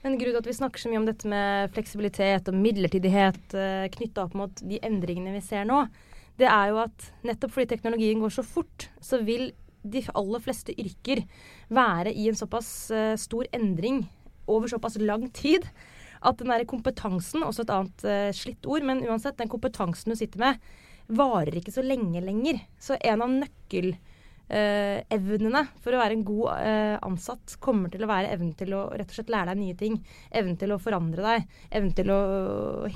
Men 0.01 0.17
grunn 0.17 0.33
til 0.33 0.41
at 0.41 0.49
vi 0.49 0.57
snakker 0.57 0.81
så 0.81 0.91
mye 0.91 1.01
om 1.03 1.09
dette 1.09 1.29
med 1.29 1.73
fleksibilitet 1.75 2.49
og 2.49 2.57
midlertidighet 2.57 3.57
uh, 3.57 3.87
knytta 3.93 4.25
opp 4.25 4.37
mot 4.39 4.63
de 4.65 4.81
endringene 4.87 5.35
vi 5.37 5.43
ser 5.45 5.67
nå, 5.69 5.85
det 6.41 6.49
er 6.49 6.71
jo 6.73 6.81
at 6.87 7.11
nettopp 7.27 7.53
fordi 7.53 7.75
teknologien 7.75 8.23
går 8.23 8.33
så 8.33 8.45
fort, 8.47 8.89
så 9.05 9.21
vil 9.27 9.51
de 9.81 10.03
aller 10.17 10.43
fleste 10.45 10.73
yrker 10.73 11.23
være 11.73 12.15
i 12.17 12.31
en 12.31 12.39
såpass 12.39 12.71
uh, 12.95 13.13
stor 13.21 13.49
endring 13.57 14.07
over 14.51 14.73
såpass 14.73 14.97
lang 15.01 15.29
tid 15.37 15.69
at 16.21 16.37
den 16.41 16.51
der 16.53 16.65
kompetansen, 16.69 17.43
også 17.47 17.63
et 17.65 17.75
annet 17.75 18.05
uh, 18.05 18.31
slitt 18.37 18.67
ord, 18.69 18.83
men 18.87 19.05
uansett, 19.07 19.39
den 19.41 19.53
kompetansen 19.53 20.13
du 20.13 20.17
sitter 20.19 20.39
med, 20.43 20.55
varer 21.11 21.59
ikke 21.59 21.75
så 21.75 21.83
lenge 21.85 22.21
lenger. 22.23 22.57
Så 22.81 22.97
en 23.01 23.23
av 23.25 23.31
nøkkelevnene 23.33 25.61
uh, 25.65 25.71
for 25.83 25.93
å 25.97 26.03
være 26.03 26.15
en 26.19 26.29
god 26.29 26.47
uh, 26.53 26.97
ansatt 27.09 27.47
kommer 27.65 27.89
til 27.93 28.05
å 28.05 28.11
være 28.11 28.33
evnen 28.35 28.55
til 28.59 28.71
å 28.77 28.81
rett 28.93 29.11
og 29.11 29.17
slett 29.17 29.33
lære 29.33 29.51
deg 29.55 29.63
nye 29.63 29.81
ting. 29.81 29.95
Evnen 30.31 30.57
til 30.61 30.71
å 30.75 30.83
forandre 30.83 31.23
deg. 31.27 31.39
Evnen 31.71 31.97
til 31.99 32.09
å 32.15 32.21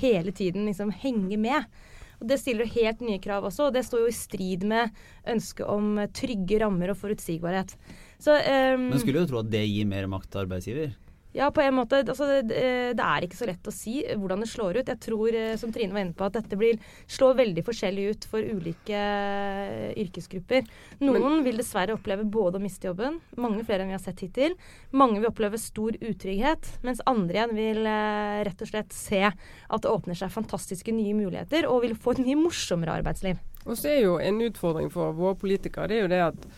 hele 0.04 0.32
tiden 0.36 0.62
liksom 0.68 0.90
henge 1.02 1.38
med. 1.40 1.60
Og 2.20 2.28
Det 2.30 2.38
stiller 2.40 2.64
jo 2.64 2.74
helt 2.78 3.02
nye 3.04 3.20
krav 3.22 3.46
også, 3.48 3.68
og 3.68 3.74
det 3.74 3.84
står 3.84 4.04
jo 4.04 4.10
i 4.10 4.16
strid 4.16 4.64
med 4.68 4.92
ønsket 5.28 5.66
om 5.68 5.98
trygge 6.14 6.60
rammer 6.62 6.92
og 6.92 7.00
forutsigbarhet. 7.00 7.74
Så, 8.22 8.32
um, 8.32 8.90
Men 8.92 9.00
skulle 9.02 9.24
jo 9.24 9.28
tro 9.28 9.42
at 9.42 9.50
det 9.52 9.64
gir 9.66 9.88
mer 9.88 10.06
makt 10.08 10.30
til 10.32 10.44
arbeidsgiver? 10.44 10.94
Ja, 11.34 11.48
på 11.50 11.60
en 11.64 11.74
måte. 11.74 11.98
Altså, 12.04 12.28
det, 12.46 12.58
det 12.94 13.02
er 13.04 13.24
ikke 13.26 13.38
så 13.40 13.48
lett 13.48 13.66
å 13.66 13.72
si 13.74 13.96
hvordan 14.06 14.44
det 14.44 14.46
slår 14.52 14.76
ut. 14.78 14.90
Jeg 14.92 15.00
tror, 15.02 15.34
eh, 15.34 15.56
som 15.58 15.72
Trine 15.74 15.90
var 15.90 16.04
inne 16.04 16.14
på, 16.14 16.28
at 16.28 16.36
dette 16.36 16.58
blir, 16.58 16.78
slår 17.10 17.34
veldig 17.40 17.64
forskjellig 17.66 18.04
ut 18.12 18.26
for 18.30 18.38
ulike 18.54 19.00
eh, 19.00 19.88
yrkesgrupper. 20.04 20.68
Noen 21.02 21.24
Men, 21.24 21.40
vil 21.42 21.58
dessverre 21.58 21.96
oppleve 21.96 22.22
både 22.22 22.60
å 22.60 22.62
miste 22.62 22.86
jobben, 22.86 23.18
mange 23.34 23.64
flere 23.66 23.82
enn 23.82 23.90
vi 23.90 23.96
har 23.96 24.04
sett 24.04 24.22
hittil. 24.22 24.54
Mange 24.94 25.18
vil 25.18 25.32
oppleve 25.32 25.58
stor 25.58 25.98
utrygghet, 25.98 26.70
mens 26.86 27.02
andre 27.10 27.40
igjen 27.40 27.56
vil 27.58 27.82
eh, 27.82 28.44
rett 28.46 28.62
og 28.62 28.70
slett 28.70 28.94
se 28.94 29.24
at 29.26 29.82
det 29.82 29.90
åpner 29.90 30.20
seg 30.22 30.30
fantastiske 30.36 30.94
nye 30.94 31.16
muligheter, 31.18 31.66
og 31.66 31.82
vil 31.82 31.98
få 31.98 32.14
et 32.14 32.22
mye 32.28 32.38
morsommere 32.44 32.94
arbeidsliv. 33.00 33.42
Og 33.66 33.74
så 33.80 33.90
er 33.90 34.00
jo 34.04 34.14
en 34.22 34.38
utfordring 34.46 34.86
for 34.94 35.10
våre 35.18 35.34
politikere 35.40 35.90
det 35.90 35.98
er 35.98 36.06
jo 36.06 36.14
det 36.14 36.22
at 36.28 36.48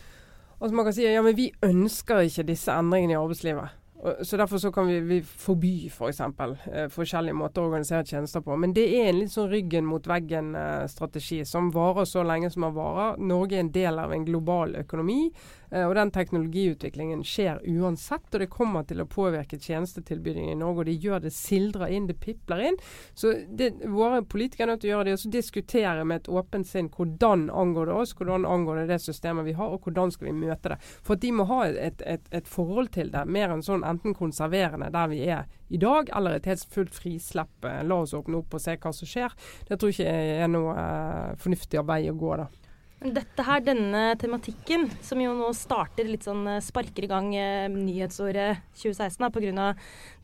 altså 0.59 0.73
man 0.76 0.85
kan 0.85 0.95
si 1.00 1.09
ja, 1.09 1.25
men 1.25 1.37
vi 1.38 1.49
ønsker 1.64 2.28
ikke 2.28 2.45
disse 2.52 2.76
endringene 2.76 3.16
i 3.16 3.21
arbeidslivet. 3.25 3.86
Så 4.22 4.36
Derfor 4.36 4.58
så 4.58 4.72
kan 4.72 4.86
vi, 4.86 5.00
vi 5.00 5.22
forby 5.22 5.86
f.eks. 5.86 5.96
For 5.96 6.08
eksempel, 6.08 6.56
eh, 6.72 6.88
forskjellige 6.92 7.34
måter 7.34 7.62
å 7.62 7.70
organisere 7.70 8.04
tjenester 8.06 8.42
på. 8.44 8.56
Men 8.60 8.74
det 8.76 8.84
er 8.98 9.10
en 9.10 9.20
litt 9.22 9.32
sånn 9.32 9.48
ryggen 9.50 9.86
mot 9.88 10.06
veggen-strategi 10.06 11.40
eh, 11.40 11.48
som 11.48 11.70
varer 11.74 12.04
så 12.08 12.24
lenge 12.26 12.50
som 12.52 12.66
den 12.66 12.76
varer. 12.76 13.16
Norge 13.18 13.56
er 13.56 13.64
en 13.64 13.72
del 13.74 13.98
av 13.98 14.12
en 14.12 14.26
global 14.26 14.76
økonomi. 14.82 15.30
Eh, 15.70 15.86
og 15.86 15.94
den 15.98 16.12
teknologiutviklingen 16.14 17.24
skjer 17.26 17.60
uansett, 17.66 18.28
og 18.32 18.42
det 18.42 18.50
kommer 18.52 18.86
til 18.86 19.02
å 19.02 19.08
påvirke 19.10 19.58
tjenestetilbydningen 19.58 20.54
i 20.54 20.60
Norge. 20.60 20.84
Og 20.84 20.90
det 20.90 20.98
gjør 21.02 21.24
det 21.24 21.32
sildrer 21.34 21.94
inn, 21.96 22.08
det 22.10 22.18
pipler 22.22 22.62
inn. 22.68 22.78
Så 23.14 23.32
det, 23.48 23.72
våre 23.90 24.22
politikere 24.22 24.70
er 24.70 24.74
nødt 24.74 24.84
til 24.84 24.92
å 24.92 24.94
gjøre 24.96 25.08
det, 25.08 25.16
og 25.16 25.24
så 25.24 25.32
diskutere 25.34 26.06
med 26.06 26.22
et 26.22 26.30
åpent 26.30 26.68
sinn 26.68 26.90
hvordan 26.92 27.48
angår 27.50 27.90
det 27.90 27.98
oss, 28.04 28.14
hvordan 28.18 28.46
angår 28.48 28.82
det 28.82 28.88
det 28.92 29.00
systemet 29.06 29.48
vi 29.48 29.56
har, 29.58 29.74
og 29.74 29.86
hvordan 29.86 30.14
skal 30.14 30.30
vi 30.30 30.36
møte 30.44 30.74
det. 30.74 30.80
For 31.06 31.18
de 31.20 31.32
må 31.34 31.48
ha 31.50 31.62
et, 31.72 32.04
et, 32.06 32.30
et 32.34 32.50
forhold 32.50 32.92
til 32.94 33.10
det, 33.14 33.26
mer 33.26 33.54
enn 33.54 33.64
sånn 33.66 33.86
enten 33.88 34.16
konserverende 34.16 34.90
der 34.95 35.11
vi 35.12 35.23
er 35.26 35.47
i 35.69 35.81
dag, 35.83 36.11
eller 36.16 36.37
et 36.37 36.47
helt 36.50 36.66
fullt 36.73 36.95
frislepp. 36.95 37.64
Eh, 37.64 37.83
la 37.87 38.02
oss 38.02 38.14
åpne 38.16 38.43
opp 38.43 38.55
og 38.55 38.62
se 38.62 38.76
hva 38.76 38.95
som 38.95 39.11
skjer. 39.11 39.35
Det 39.69 39.81
tror 39.81 39.93
jeg 39.93 40.05
ikke 40.05 40.38
er 40.45 40.52
noe 40.52 40.76
uh, 40.76 41.35
fornuftig 41.43 41.83
vei 41.87 42.05
å 42.11 42.16
gå. 42.19 42.37
da. 42.43 42.50
Dette 42.97 43.45
her, 43.45 43.61
denne 43.61 44.14
tematikken, 44.16 44.87
som 45.05 45.21
jo 45.21 45.35
nå 45.37 45.50
starter 45.55 46.09
litt 46.09 46.25
sånn 46.25 46.47
eh, 46.49 46.62
sparker 46.64 47.05
i 47.05 47.11
gang 47.11 47.28
eh, 47.37 47.66
nyhetsåret 47.69 48.62
2016 48.81 49.28
pga. 49.35 49.66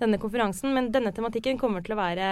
denne 0.01 0.19
konferansen, 0.19 0.73
men 0.73 0.89
denne 0.95 1.13
tematikken 1.13 1.61
kommer 1.61 1.85
til 1.85 1.93
å 1.93 2.01
være 2.01 2.31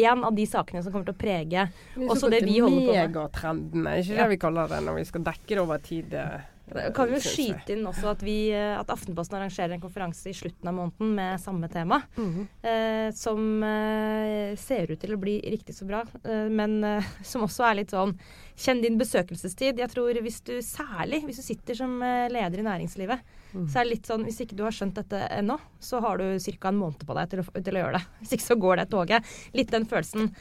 en 0.00 0.24
av 0.24 0.32
de 0.34 0.46
sakene 0.48 0.80
som 0.80 0.94
kommer 0.94 1.10
til 1.10 1.14
å 1.14 1.20
prege 1.20 1.66
også 2.08 2.32
det 2.32 2.40
vi 2.48 2.56
holder 2.64 2.88
på 2.88 2.88
med. 2.88 3.12
Megatrendene, 3.12 3.96
ikke 4.00 4.16
det 4.16 4.24
ja. 4.24 4.30
vi 4.32 4.42
kaller 4.46 4.72
det 4.72 4.80
når 4.88 4.98
vi 5.02 5.08
skal 5.12 5.28
dekke 5.28 5.52
det 5.52 5.62
over 5.62 5.84
tid? 5.84 6.16
Eh. 6.24 6.52
Kan 6.66 7.06
vi 7.06 7.14
jo 7.14 7.22
skyte 7.22 7.76
inn 7.76 7.86
også 7.86 8.08
at, 8.10 8.22
vi, 8.26 8.48
eh, 8.50 8.72
at, 8.74 8.90
Aftenposten 8.90 9.38
arrangerer 9.38 9.76
en 9.76 9.82
konferanse 9.82 10.32
i 10.32 10.34
slutten 10.34 10.66
av 10.66 10.74
måneden 10.74 11.12
med 11.14 11.40
samme 11.40 11.68
tema. 11.70 12.00
Mm 12.16 12.32
-hmm. 12.32 12.46
eh, 12.70 13.12
som 13.14 13.62
eh, 13.62 14.56
ser 14.56 14.90
ut 14.90 15.00
til 15.00 15.14
å 15.14 15.16
bli 15.16 15.40
riktig 15.40 15.74
så 15.74 15.84
bra, 15.84 16.02
eh, 16.24 16.48
men 16.50 16.84
eh, 16.84 17.04
som 17.22 17.42
også 17.42 17.70
er 17.70 17.74
litt 17.74 17.90
sånn 17.90 18.18
Kjenn 18.56 18.80
din 18.80 18.96
besøkelsestid. 18.98 19.78
Jeg 19.78 19.90
tror 19.90 20.16
hvis 20.22 20.40
du 20.40 20.62
særlig 20.62 21.26
hvis 21.26 21.36
du 21.36 21.42
sitter 21.42 21.74
som 21.74 22.02
eh, 22.02 22.30
leder 22.32 22.58
i 22.58 22.62
næringslivet, 22.62 23.20
mm. 23.52 23.68
så 23.68 23.78
er 23.78 23.84
det 23.84 23.90
litt 23.90 24.06
sånn 24.06 24.24
Hvis 24.24 24.40
ikke 24.40 24.56
du 24.56 24.62
har 24.64 24.72
skjønt 24.72 24.94
dette 24.94 25.28
ennå, 25.28 25.58
så 25.78 26.00
har 26.00 26.16
du 26.16 26.38
ca. 26.40 26.68
en 26.68 26.76
måned 26.76 27.06
på 27.06 27.14
deg 27.14 27.30
til 27.30 27.40
å, 27.40 27.44
til 27.52 27.76
å, 27.76 27.78
gjøre 27.78 27.98
det. 27.98 28.04
Hvis 28.20 28.32
ikke 28.32 28.46
så 28.46 28.56
går 28.56 28.76
det 28.76 28.90
toget. 28.90 29.22
Litt 29.52 29.70
den 29.70 29.84
følelsen. 29.84 30.34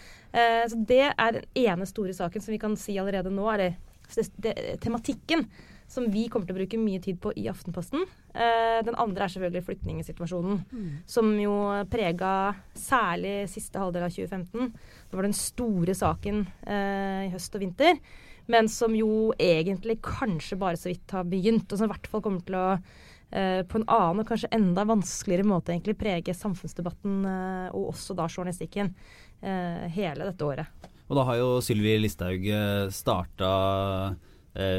så 0.70 0.75
det 0.88 1.13
er 1.17 1.32
den 1.32 1.44
ene 1.55 1.86
store 1.86 2.13
saken 2.13 2.41
som 2.41 2.51
vi 2.51 2.60
kan 2.60 2.77
si 2.77 2.98
allerede 2.98 3.29
nå, 3.29 3.51
er 3.51 3.58
det, 3.58 3.75
det, 4.15 4.32
det 4.38 4.79
tematikken 4.79 5.46
som 5.87 6.07
vi 6.11 6.25
kommer 6.29 6.47
til 6.47 6.55
å 6.55 6.59
bruke 6.59 6.79
mye 6.81 7.01
tid 7.03 7.19
på 7.21 7.31
i 7.37 7.45
Aftenposten. 7.51 8.05
Eh, 8.33 8.79
den 8.85 8.97
andre 8.99 9.25
er 9.25 9.33
selvfølgelig 9.33 9.65
flyktningsituasjonen, 9.67 10.61
mm. 10.65 10.91
som 11.09 11.29
jo 11.39 11.55
prega 11.91 12.31
særlig 12.77 13.45
siste 13.51 13.81
halvdel 13.81 14.07
av 14.07 14.15
2015. 14.15 14.71
Det 15.09 15.19
var 15.19 15.27
den 15.27 15.37
store 15.37 15.95
saken 15.97 16.45
eh, 16.65 17.27
i 17.27 17.33
høst 17.33 17.55
og 17.55 17.63
vinter, 17.63 18.01
men 18.51 18.69
som 18.69 18.98
jo 18.98 19.31
egentlig 19.41 20.00
kanskje 20.05 20.59
bare 20.61 20.79
så 20.79 20.91
vidt 20.91 21.15
har 21.15 21.29
begynt, 21.29 21.69
og 21.69 21.79
som 21.79 21.87
i 21.87 21.93
hvert 21.93 22.09
fall 22.09 22.25
kommer 22.25 22.45
til 22.45 22.59
å 22.59 22.67
eh, 22.74 23.61
på 23.69 23.81
en 23.81 23.87
annen 23.87 24.25
og 24.25 24.29
kanskje 24.33 24.51
enda 24.57 24.87
vanskeligere 24.89 25.48
måte 25.53 25.74
egentlig 25.74 26.00
prege 26.01 26.35
samfunnsdebatten 26.37 27.24
og 27.71 27.91
også 27.93 28.17
da 28.17 28.27
journalistikken 28.29 28.93
eh, 29.41 29.85
hele 29.93 30.31
dette 30.31 30.50
året. 30.50 30.91
Og 31.05 31.19
da 31.19 31.24
har 31.27 31.37
jo 31.37 31.50
Sylvi 31.61 32.00
Listhaug 32.01 32.48
starta 32.89 33.50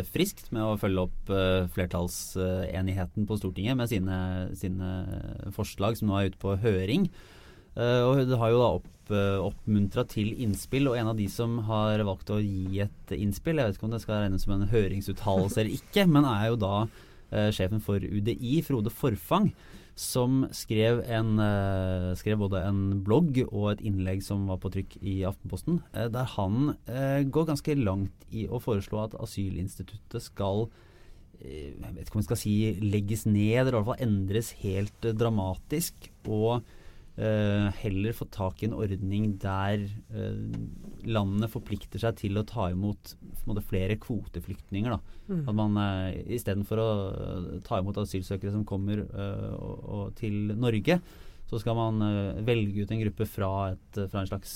friskt 0.08 0.50
med 0.56 0.64
å 0.64 0.76
følge 0.80 1.04
opp 1.04 1.32
eh, 1.32 1.66
flertallsenigheten 1.74 3.26
på 3.28 3.36
Stortinget 3.40 3.76
med 3.76 3.90
sine, 3.90 4.18
sine, 4.56 4.90
forslag 5.56 5.98
som 5.98 6.08
nå 6.10 6.16
er 6.18 6.30
ute 6.30 6.40
på 6.40 6.56
høring. 6.62 7.10
Eh, 7.76 8.02
og 8.08 8.22
det 8.24 8.38
har 8.40 8.52
jo 8.52 8.60
da 8.62 8.68
opp, 8.78 8.92
eh, 9.12 9.38
oppmuntra 9.44 10.06
til 10.08 10.32
innspill, 10.40 10.88
og 10.88 10.96
en 10.96 11.12
av 11.12 11.18
de 11.18 11.28
som 11.28 11.58
har 11.68 12.00
valgt 12.08 12.32
å 12.32 12.40
gi 12.40 12.80
et 12.80 13.12
innspill, 13.12 13.60
jeg 13.60 13.68
vet 13.68 13.76
ikke 13.76 13.88
om 13.90 13.92
det 13.96 14.02
skal 14.04 14.22
regnes 14.24 14.46
som 14.46 14.54
en 14.56 14.70
høringsuttalelse 14.70 15.60
eller 15.60 15.76
ikke, 15.76 16.06
men 16.08 16.24
er 16.24 16.46
jo 16.48 16.60
da 16.62 16.76
eh, 17.30 17.50
sjefen 17.52 17.84
for 17.84 18.00
UDI, 18.00 18.62
Frode 18.64 18.92
Forfang 18.92 19.52
som 19.96 20.44
skrev, 20.52 21.00
en, 21.08 21.38
uh, 21.40 22.12
skrev, 22.20 22.38
både 22.44 22.60
en 22.68 23.00
blogg 23.04 23.40
og 23.46 23.70
et 23.72 23.84
innlegg 23.88 24.20
som 24.24 24.44
var 24.50 24.60
på 24.60 24.70
trykk 24.74 24.98
i 25.00 25.22
Aftenposten, 25.28 25.80
uh, 25.96 26.06
der 26.12 26.28
han 26.36 26.74
uh, 26.90 27.20
går 27.24 27.48
ganske 27.48 27.78
langt 27.80 28.26
i 28.28 28.44
å 28.44 28.60
foreslå 28.62 29.06
at 29.06 29.16
asylinstituttet 29.24 30.28
skal 30.28 30.68
jeg 31.36 31.92
vet 31.92 32.06
ikke 32.06 32.16
om 32.16 32.22
vi 32.22 32.26
skal 32.30 32.38
si 32.40 32.52
legges 32.80 33.26
ned, 33.28 33.58
eller 33.58 33.74
i 33.74 33.76
hvert 33.76 33.88
fall 33.90 34.04
endres 34.06 34.54
helt 34.62 35.08
dramatisk. 35.20 36.06
Og 36.24 36.64
Uh, 37.16 37.70
heller 37.80 38.12
få 38.12 38.26
tak 38.28 38.60
i 38.60 38.66
en 38.66 38.74
ordning 38.76 39.30
der 39.40 39.86
uh, 40.12 40.56
landene 41.08 41.48
forplikter 41.48 42.02
seg 42.02 42.18
til 42.20 42.36
å 42.36 42.42
ta 42.44 42.66
imot 42.74 43.14
måte, 43.48 43.62
flere 43.64 43.96
kvoteflyktninger. 44.02 44.92
Da. 44.92 45.22
Mm. 45.30 45.40
At 45.48 45.56
man 45.56 45.78
uh, 45.80 46.10
istedenfor 46.36 46.82
å 46.82 46.90
ta 47.64 47.80
imot 47.80 48.02
asylsøkere 48.02 48.52
som 48.52 48.66
kommer 48.68 49.00
uh, 49.06 49.54
og, 49.56 49.88
og 49.96 50.12
til 50.20 50.52
Norge, 50.60 50.98
så 51.48 51.62
skal 51.62 51.78
man 51.78 52.02
velge 52.44 52.82
ut 52.82 52.92
en 52.92 53.00
gruppe 53.04 53.24
fra, 53.30 53.50
et, 53.70 53.98
fra 54.10 54.24
en 54.24 54.26
slags 54.26 54.54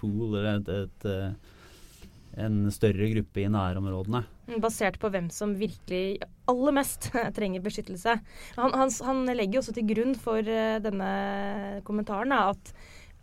pool 0.00 0.30
eller 0.38 0.54
et, 0.54 0.70
et 1.04 2.38
en 2.40 2.70
større 2.72 3.08
gruppe 3.12 3.42
i 3.42 3.50
nærområdene. 3.52 4.22
Basert 4.58 4.98
på 5.00 5.10
hvem 5.12 5.28
som 5.32 5.52
virkelig 5.58 6.20
aller 6.50 6.74
mest 6.74 7.10
trenger 7.36 7.62
beskyttelse. 7.64 8.16
Han, 8.56 8.74
han, 8.74 8.94
han 9.06 9.22
legger 9.36 9.60
også 9.60 9.74
til 9.76 9.86
grunn 9.92 10.16
for 10.18 10.42
uh, 10.42 10.80
denne 10.82 11.12
kommentaren 11.86 12.34
at, 12.34 12.72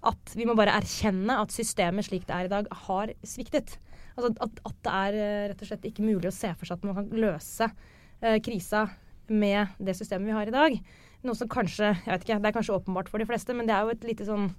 at, 0.08 0.38
vi 0.38 0.48
må 0.48 0.56
bare 0.58 0.78
erkjenne 0.80 1.40
at 1.42 1.56
systemet 1.56 2.08
slik 2.08 2.28
det 2.30 2.38
er 2.38 2.48
i 2.48 2.54
dag, 2.54 2.70
har 2.88 3.14
sviktet. 3.28 3.76
Altså 4.16 4.32
at, 4.46 4.64
at 4.70 4.80
det 4.88 4.96
er 5.02 5.20
uh, 5.20 5.44
rett 5.52 5.66
og 5.66 5.72
slett 5.72 5.90
ikke 5.92 6.08
mulig 6.08 6.32
å 6.32 6.38
se 6.38 6.54
for 6.56 6.70
seg 6.70 6.80
at 6.80 6.88
man 6.88 6.98
kan 7.02 7.12
løse 7.28 7.68
eh, 7.68 8.40
krisa 8.44 8.88
med 9.28 9.76
det 9.84 9.98
systemet 9.98 10.30
vi 10.30 10.38
har 10.38 10.50
i 10.50 10.56
dag. 10.56 10.80
Noe 11.26 11.36
som 11.38 11.50
kanskje 11.52 11.92
jeg 11.92 12.12
vet 12.12 12.24
ikke, 12.24 12.40
Det 12.40 12.50
er 12.50 12.56
kanskje 12.56 12.78
åpenbart 12.78 13.10
for 13.12 13.20
de 13.20 13.28
fleste, 13.28 13.54
men 13.54 13.68
det 13.68 13.76
er 13.76 13.84
jo 13.84 13.94
et 13.96 14.08
lite 14.08 14.28
sånn 14.28 14.52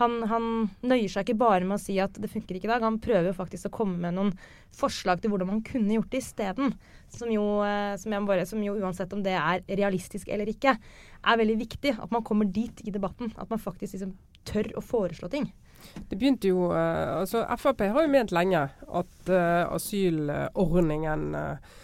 han, 0.00 0.16
han, 0.26 0.46
nøyer 0.82 1.10
seg 1.10 1.22
ikke 1.26 1.38
bare 1.38 1.66
med 1.66 1.76
å 1.76 1.82
si 1.82 1.96
at 2.02 2.16
det 2.18 2.30
funker 2.32 2.58
ikke 2.58 2.66
i 2.66 2.72
dag. 2.72 2.82
Han 2.82 3.00
prøver 3.02 3.36
faktisk 3.36 3.68
å 3.68 3.76
komme 3.76 4.00
med 4.02 4.16
noen 4.16 4.32
forslag 4.74 5.22
til 5.22 5.30
hvordan 5.30 5.52
man 5.52 5.62
kunne 5.66 5.94
gjort 5.94 6.10
det 6.10 6.22
isteden. 6.24 6.74
Som, 7.14 7.30
eh, 7.30 7.94
som, 8.00 8.30
som 8.50 8.64
jo 8.66 8.74
uansett 8.80 9.14
om 9.14 9.22
det 9.22 9.36
er 9.38 9.62
realistisk 9.70 10.32
eller 10.34 10.50
ikke, 10.50 10.74
er 11.22 11.38
veldig 11.38 11.58
viktig. 11.62 11.94
At 12.02 12.14
man 12.14 12.26
kommer 12.26 12.50
dit 12.50 12.82
i 12.82 12.94
debatten. 12.94 13.30
At 13.38 13.54
man 13.54 13.62
faktisk 13.62 13.94
liksom 13.94 14.16
tør 14.48 14.72
å 14.74 14.82
foreslå 14.84 15.30
ting. 15.30 15.46
Det 16.08 16.16
begynte 16.16 16.48
jo, 16.48 16.70
uh, 16.72 17.20
altså 17.20 17.42
Frp 17.60 17.84
har 17.92 18.06
jo 18.06 18.10
ment 18.10 18.32
lenge 18.32 18.62
at 18.72 19.28
uh, 19.28 19.68
asylordningen 19.68 21.26
uh, 21.36 21.74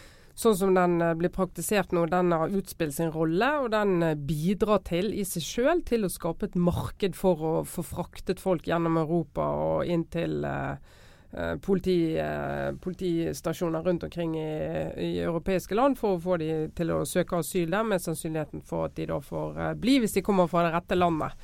sånn 0.40 0.56
som 0.56 0.76
den 0.76 1.00
eh, 1.04 1.16
blir 1.18 1.32
praktisert 1.34 1.92
nå, 1.96 2.06
den 2.10 2.32
har 2.34 2.54
utspilt 2.56 2.96
sin 2.96 3.12
rolle. 3.14 3.50
Og 3.64 3.70
den 3.74 4.00
eh, 4.06 4.16
bidrar 4.16 4.82
til 4.88 5.12
i 5.12 5.26
seg 5.28 5.44
sjøl 5.44 5.84
til 5.88 6.06
å 6.06 6.12
skape 6.12 6.50
et 6.50 6.58
marked 6.58 7.18
for 7.18 7.44
å 7.44 7.54
få 7.68 7.84
fraktet 7.86 8.42
folk 8.42 8.68
gjennom 8.70 8.98
Europa 9.00 9.46
og 9.60 9.90
inn 9.90 10.06
til 10.12 10.44
eh, 10.48 11.56
politi, 11.62 12.18
eh, 12.18 12.72
politistasjoner 12.72 13.82
rundt 13.82 14.02
omkring 14.08 14.36
i, 14.38 14.50
i, 14.96 15.10
europeiske 15.20 15.74
land 15.74 15.98
for 15.98 16.16
å 16.16 16.22
få 16.22 16.36
de 16.40 16.52
til 16.76 16.94
å 16.94 17.02
søke 17.06 17.40
asyl 17.40 17.70
der, 17.70 17.86
med 17.86 18.02
sannsynligheten 18.02 18.64
for 18.66 18.88
at 18.88 18.96
de 18.98 19.06
da 19.12 19.20
får 19.24 19.60
eh, 19.60 19.74
bli 19.80 20.00
hvis 20.02 20.18
de 20.18 20.24
kommer 20.26 20.50
fra 20.50 20.66
det 20.66 20.74
rette 20.74 20.98
landet. 20.98 21.36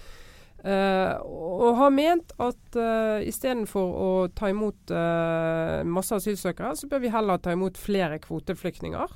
Uh, 0.66 1.14
og 1.22 1.76
har 1.78 1.92
ment 1.94 2.32
at 2.42 2.78
uh, 2.80 3.22
istedenfor 3.22 3.92
å 4.02 4.08
ta 4.34 4.48
imot 4.50 4.90
uh, 4.90 5.84
masse 5.86 6.16
asylsøkere, 6.16 6.72
så 6.74 6.88
bør 6.90 7.04
vi 7.04 7.12
heller 7.14 7.38
ta 7.38 7.54
imot 7.54 7.78
flere 7.78 8.18
kvoteflyktninger. 8.24 9.14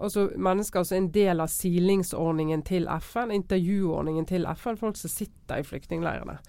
Altså 0.00 0.30
mennesker 0.34 0.82
som 0.82 0.96
er 0.96 1.02
en 1.02 1.12
del 1.14 1.44
av 1.44 1.52
silingsordningen 1.52 2.64
til 2.66 2.88
FN, 3.04 3.30
intervjuordningen 3.36 4.26
til 4.26 4.48
FN, 4.56 4.80
folk 4.80 4.98
som 4.98 5.12
sitter 5.12 5.60
i 5.60 5.68
flyktningleirene. 5.68 6.40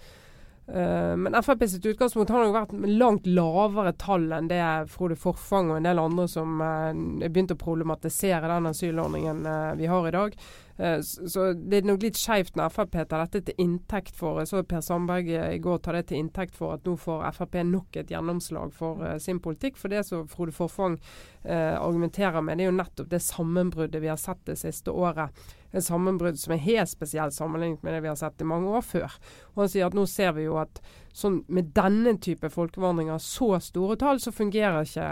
Uh, 0.72 1.14
men 1.18 1.34
Frp 1.42 1.66
sitt 1.68 1.86
utgangspunkt 1.90 2.30
har 2.30 2.46
nok 2.46 2.54
vært 2.54 2.90
langt 2.96 3.26
lavere 3.26 3.92
tall 3.98 4.28
enn 4.32 4.46
det 4.48 4.62
Frode 4.92 5.18
Forfang 5.18 5.72
og 5.72 5.80
en 5.80 5.88
del 5.88 6.00
andre 6.00 6.28
som 6.30 6.62
uh, 6.62 6.92
begynte 7.26 7.58
å 7.58 7.60
problematisere 7.60 8.48
den 8.48 8.70
asylordningen 8.70 9.42
uh, 9.46 9.72
vi 9.78 9.90
har 9.90 10.06
i 10.08 10.14
dag. 10.14 10.36
Eh, 10.76 11.00
så 11.02 11.52
det 11.52 11.80
er 11.80 11.88
nok 11.88 12.04
litt 12.04 12.18
skeivt 12.20 12.56
når 12.56 12.72
Frp 12.72 12.96
tar 12.96 13.24
dette 13.24 13.42
til 13.48 13.62
inntekt 13.62 14.16
for 14.16 14.40
så 14.48 14.62
Per 14.66 14.84
Sandberg 14.84 15.28
i 15.28 15.60
går 15.62 15.82
tar 15.84 15.98
det 15.98 16.06
til 16.10 16.22
inntekt 16.22 16.56
for 16.58 16.76
at 16.76 16.86
nå 16.88 16.96
får 17.00 17.24
Frp 17.36 17.58
nok 17.68 18.00
et 18.00 18.12
gjennomslag 18.12 18.72
for 18.76 19.02
uh, 19.04 19.16
sin 19.22 19.40
politikk. 19.42 19.76
For 19.80 19.92
det 19.92 20.04
som 20.08 20.28
Frode 20.30 20.54
Forfang 20.56 20.98
argumenterer 21.42 22.38
med, 22.44 22.60
det 22.60 22.68
er 22.68 22.68
jo 22.70 22.76
nettopp 22.76 23.08
det 23.10 23.18
sammenbruddet 23.24 23.98
vi 23.98 24.10
har 24.12 24.20
sett 24.20 24.44
det 24.46 24.54
siste 24.60 24.92
året. 24.94 25.34
En 25.74 25.82
sammenbrudd 25.82 26.38
som 26.38 26.54
er 26.54 26.62
helt 26.62 26.90
spesielt 26.90 27.34
sammenlignet 27.34 27.82
med 27.82 27.96
det 27.96 28.02
vi 28.04 28.10
har 28.12 28.18
sett 28.20 28.44
i 28.44 28.46
mange 28.46 28.70
år 28.70 28.84
før. 28.86 29.16
Og 29.54 29.64
han 29.64 29.72
sier 29.72 29.88
at 29.88 29.96
nå 29.98 30.04
ser 30.06 30.36
vi 30.36 30.46
jo 30.46 30.60
at 30.62 30.78
sånn, 31.16 31.40
med 31.50 31.72
denne 31.74 32.14
type 32.22 32.46
folkevandringer, 32.52 33.18
så 33.18 33.56
store 33.64 33.98
tall, 33.98 34.22
så 34.22 34.30
fungerer 34.30 34.86
ikke 34.86 35.08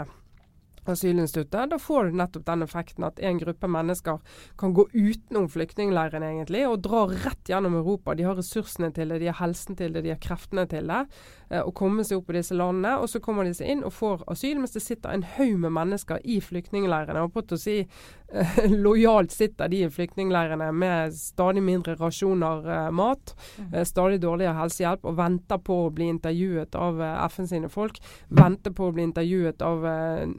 asylinstituttet. 0.89 1.69
Da 1.69 1.79
får 1.79 2.09
du 2.09 2.17
nettopp 2.21 2.45
den 2.47 2.65
effekten 2.65 3.05
at 3.07 3.19
en 3.19 3.41
gruppe 3.41 3.69
mennesker 3.71 4.19
kan 4.57 4.73
gå 4.73 4.87
utenom 4.93 5.49
flyktningleiren 5.51 6.23
egentlig, 6.23 6.63
og 6.67 6.81
dra 6.85 7.05
rett 7.11 7.51
gjennom 7.51 7.75
Europa. 7.81 8.15
De 8.15 8.25
har 8.27 8.39
ressursene 8.39 8.91
til 8.95 9.13
det, 9.13 9.21
de 9.21 9.29
har 9.31 9.39
helsen 9.41 9.77
til 9.77 9.93
det, 9.93 10.05
de 10.05 10.15
har 10.15 10.21
kreftene 10.23 10.67
til 10.71 10.89
det. 10.91 11.05
Eh, 11.51 11.59
og 11.59 11.73
komme 11.75 12.05
seg 12.07 12.21
opp 12.21 12.31
i 12.31 12.37
disse 12.39 12.55
landene. 12.55 12.95
Og 13.01 13.09
så 13.11 13.21
kommer 13.23 13.47
de 13.47 13.53
seg 13.57 13.73
inn 13.73 13.83
og 13.87 13.93
får 13.95 14.23
asyl, 14.31 14.59
mens 14.61 14.75
det 14.75 14.83
sitter 14.85 15.11
en 15.11 15.25
haug 15.35 15.57
med 15.65 15.75
mennesker 15.75 16.21
i 16.23 16.39
flyktningleirene. 16.43 17.25
Og 17.25 17.33
på 17.35 17.43
å 17.43 17.59
si 17.59 17.77
eh, 17.81 18.59
lojalt 18.85 19.33
sitter 19.35 19.71
de 19.71 19.83
i 19.85 19.91
flyktningleirene 19.91 20.71
med 20.71 21.15
stadig 21.17 21.63
mindre 21.65 21.97
rasjoner 21.99 22.69
eh, 22.71 22.89
mat, 22.95 23.35
mm. 23.57 23.75
stadig 23.87 24.21
dårligere 24.23 24.57
helsehjelp, 24.61 25.05
og 25.07 25.17
venter 25.19 25.61
på 25.61 25.81
å 25.85 25.91
bli 25.93 26.07
intervjuet 26.13 26.77
av 26.79 27.01
FN 27.27 27.49
sine 27.49 27.71
folk. 27.71 27.99
Venter 28.29 28.73
på 28.75 28.87
å 28.87 28.95
bli 28.95 29.09
intervjuet 29.09 29.61
av, 29.65 29.85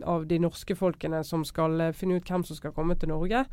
av 0.09 0.27
de 0.33 0.41
norske 0.43 0.77
folkene 0.79 1.23
som 1.27 1.45
skal 1.47 1.79
uh, 1.81 1.95
finne 1.97 2.19
ut 2.19 2.29
hvem 2.29 2.45
som 2.47 2.59
skal 2.59 2.75
komme 2.77 2.97
til 2.99 3.13
Norge. 3.13 3.45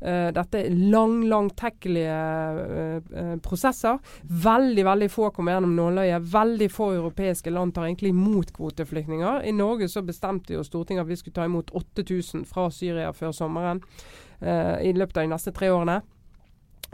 Uh, 0.00 0.28
dette 0.36 0.62
er 0.62 0.76
lang, 0.92 1.18
langtekkelige 1.30 2.16
uh, 2.56 3.36
prosesser. 3.44 4.00
Veldig 4.46 4.86
veldig 4.86 5.10
få 5.12 5.30
kommer 5.36 5.56
gjennom 5.56 5.76
nåløyet. 5.78 6.28
Veldig 6.32 6.70
få 6.72 6.90
europeiske 6.96 7.52
land 7.54 7.74
tar 7.76 7.88
egentlig 7.88 8.14
imot 8.14 8.52
kvoteflyktninger. 8.56 9.46
I 9.48 9.54
Norge 9.56 9.90
så 9.92 10.04
bestemte 10.06 10.56
jo 10.56 10.64
Stortinget 10.66 11.06
at 11.06 11.10
vi 11.10 11.20
skulle 11.20 11.38
ta 11.38 11.48
imot 11.48 11.72
8000 11.74 12.46
fra 12.48 12.68
Syria 12.74 13.12
før 13.16 13.34
sommeren 13.36 13.82
i 14.36 14.90
løpet 14.92 15.16
av 15.16 15.24
de 15.24 15.30
neste 15.32 15.52
tre 15.56 15.70
årene. 15.72 16.02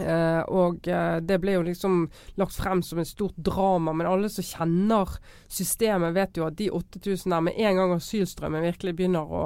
Uh, 0.01 0.41
og 0.49 0.89
uh, 0.89 1.19
det 1.21 1.39
ble 1.43 1.59
jo 1.59 1.67
liksom 1.67 2.07
lagt 2.41 2.57
frem 2.57 2.81
som 2.87 3.03
et 3.03 3.11
stort 3.11 3.37
drama, 3.37 3.93
men 3.93 4.09
alle 4.09 4.31
som 4.33 4.47
kjenner 4.47 5.19
systemet, 5.53 6.15
vet 6.17 6.41
jo 6.41 6.49
at 6.49 6.57
de 6.59 6.71
8000 6.73 7.29
der, 7.29 7.45
med 7.45 7.61
en 7.61 7.83
gang 7.83 7.95
asylstrømmen 7.99 8.65
virkelig 8.65 8.97
begynner 8.97 9.29
å, 9.29 9.45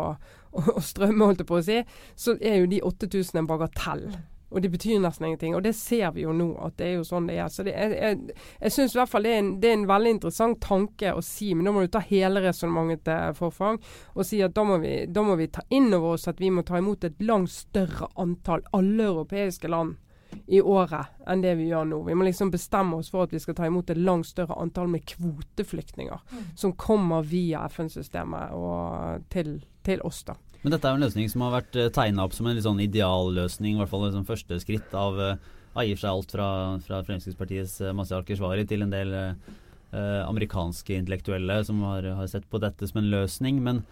å, 0.53 0.65
å 0.79 0.85
strømme, 0.85 1.27
holdt 1.27 1.43
jeg 1.45 1.51
på 1.51 1.59
å 1.59 1.67
si, 1.67 1.83
så 2.15 2.39
er 2.39 2.63
jo 2.63 2.73
de 2.73 2.83
8000 2.95 3.43
en 3.43 3.51
bagatell. 3.51 4.09
Og 4.55 4.63
det 4.63 4.71
betyr 4.71 5.01
nesten 5.03 5.27
ingenting. 5.27 5.57
Og 5.59 5.65
det 5.65 5.75
ser 5.75 6.13
vi 6.15 6.23
jo 6.23 6.33
nå, 6.33 6.53
at 6.63 6.77
det 6.79 6.87
er 6.87 6.95
jo 7.01 7.07
sånn 7.07 7.27
det 7.27 7.41
er. 7.43 7.51
Så 7.51 7.65
det 7.67 7.75
er, 7.75 7.95
jeg 7.99 8.37
jeg 8.63 8.73
syns 8.73 8.95
i 8.95 9.01
hvert 9.01 9.11
fall 9.11 9.27
det 9.27 9.35
er, 9.35 9.43
en, 9.43 9.51
det 9.61 9.71
er, 9.71 9.77
en, 9.81 9.89
veldig 9.91 10.13
interessant 10.15 10.61
tanke 10.63 11.13
å 11.13 11.23
si, 11.25 11.51
men 11.55 11.67
da 11.67 11.75
må 11.75 11.83
du 11.83 11.91
ta 11.93 12.03
hele 12.07 12.43
resonnementet 12.45 13.05
til 13.09 13.37
forfang 13.37 13.81
og 14.15 14.27
si 14.27 14.41
at 14.47 14.55
da 14.57 14.65
må, 14.67 14.79
vi, 14.83 14.95
da 15.11 15.25
må 15.27 15.35
vi 15.41 15.51
ta 15.53 15.65
inn 15.75 15.91
over 15.91 16.15
oss 16.15 16.29
at 16.31 16.41
vi 16.41 16.53
må 16.55 16.63
ta 16.67 16.79
imot 16.79 17.05
et 17.09 17.21
langt 17.27 17.53
større 17.53 18.09
antall, 18.23 18.63
alle 18.77 19.11
europeiske 19.11 19.71
land 19.73 19.99
i 20.47 20.61
året 20.61 21.13
enn 21.29 21.43
det 21.45 21.55
vi 21.59 21.69
gjør 21.71 21.87
nå. 21.91 22.01
Vi 22.07 22.17
må 22.17 22.27
liksom 22.27 22.51
bestemme 22.53 22.99
oss 23.01 23.11
for 23.13 23.27
at 23.27 23.35
vi 23.35 23.41
skal 23.43 23.57
ta 23.59 23.69
imot 23.69 23.91
et 23.93 24.01
langt 24.01 24.29
større 24.29 24.57
antall 24.63 24.91
med 24.93 25.05
kvoteflyktninger 25.09 26.23
mm. 26.31 26.45
som 26.59 26.75
kommer 26.79 27.27
via 27.27 27.65
FN-systemet 27.71 28.55
og 28.57 29.27
til, 29.33 29.59
til, 29.87 30.03
oss. 30.07 30.23
da. 30.29 30.37
Men 30.63 30.75
dette 30.75 30.89
er 30.89 30.95
jo 30.95 31.01
en 31.01 31.07
løsning 31.07 31.31
som 31.33 31.45
har 31.47 31.57
vært 31.59 31.79
eh, 31.79 31.93
tegna 31.95 32.27
opp 32.27 32.35
som 32.37 32.49
en 32.49 32.57
litt 32.57 32.67
sånn 32.67 32.83
idealløsning, 32.83 33.77
i 33.77 33.83
hvert 33.83 33.93
fall 33.93 34.07
liksom 34.09 34.27
første 34.29 34.59
skritt 34.63 34.97
av 34.99 35.21
uh, 35.21 35.53
har 35.77 35.93
seg 35.93 36.09
alt 36.11 36.33
fra, 36.33 36.49
fra 36.87 37.03
Fremskrittspartiets 37.07 37.79
uh, 37.85 37.93
Mazyar 37.97 38.25
Keshvari 38.27 38.65
til 38.69 38.87
en 38.87 38.95
del 38.95 39.13
eh, 39.17 40.23
amerikanske 40.27 40.97
intellektuelle 40.97 41.61
som 41.69 41.83
har, 41.87 42.09
har, 42.19 42.31
sett 42.31 42.49
på 42.51 42.61
dette 42.63 42.89
som 42.89 43.03
en 43.03 43.13
løsning. 43.13 43.61
Men 43.65 43.85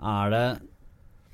er 0.00 0.32
det 0.34 0.46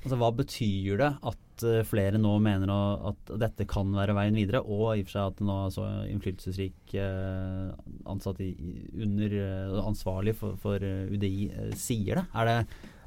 Altså, 0.03 0.17
hva 0.19 0.33
betyr 0.35 0.97
det 0.99 1.09
at 1.23 1.42
uh, 1.65 1.81
flere 1.85 2.19
nå 2.21 2.31
mener 2.43 2.71
at 3.11 3.33
dette 3.41 3.67
kan 3.69 3.91
være 3.93 4.15
veien 4.17 4.37
videre, 4.37 4.63
og 4.63 4.97
i 4.97 5.03
og 5.03 5.09
for 5.09 5.15
seg 5.17 5.33
at 5.33 5.43
nå 5.45 5.57
så 5.75 5.85
innflytelsesrik 6.09 6.95
uh, 6.97 7.69
ansatt 8.09 8.41
i, 8.43 8.49
under 8.97 9.37
uh, 9.37 9.83
ansvarlig 9.85 10.35
for, 10.39 10.57
for 10.61 10.81
UDI 10.81 11.51
sier 11.77 12.23
det? 12.23 12.27
Er 12.33 12.49
det 12.49 12.57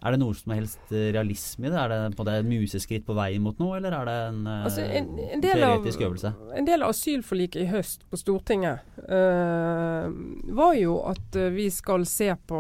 er 0.07 0.13
det 0.13 0.21
noe 0.21 0.37
som 0.37 0.53
helst 0.53 0.91
realisme 0.93 1.67
i 1.67 1.71
det? 1.73 1.79
Er 1.81 1.91
det 1.91 2.19
på 2.19 2.27
det 2.29 2.35
museskritt 2.47 3.07
på 3.09 3.15
veien 3.17 3.43
mot 3.43 3.57
noe, 3.59 3.79
eller 3.79 3.95
er 3.97 4.07
det 4.07 4.17
en, 4.29 4.43
altså, 4.53 4.85
en, 4.85 5.09
en 5.25 5.43
teoretisk 5.43 6.03
av, 6.03 6.11
øvelse? 6.11 6.33
En 6.61 6.69
del 6.69 6.85
av 6.85 6.93
asylforliket 6.93 7.65
i 7.65 7.71
høst 7.73 8.05
på 8.13 8.21
Stortinget 8.21 8.96
var 9.07 10.73
jo 10.75 10.97
at 11.07 11.37
vi 11.55 11.69
skal 11.71 12.07
se 12.11 12.33
på 12.49 12.59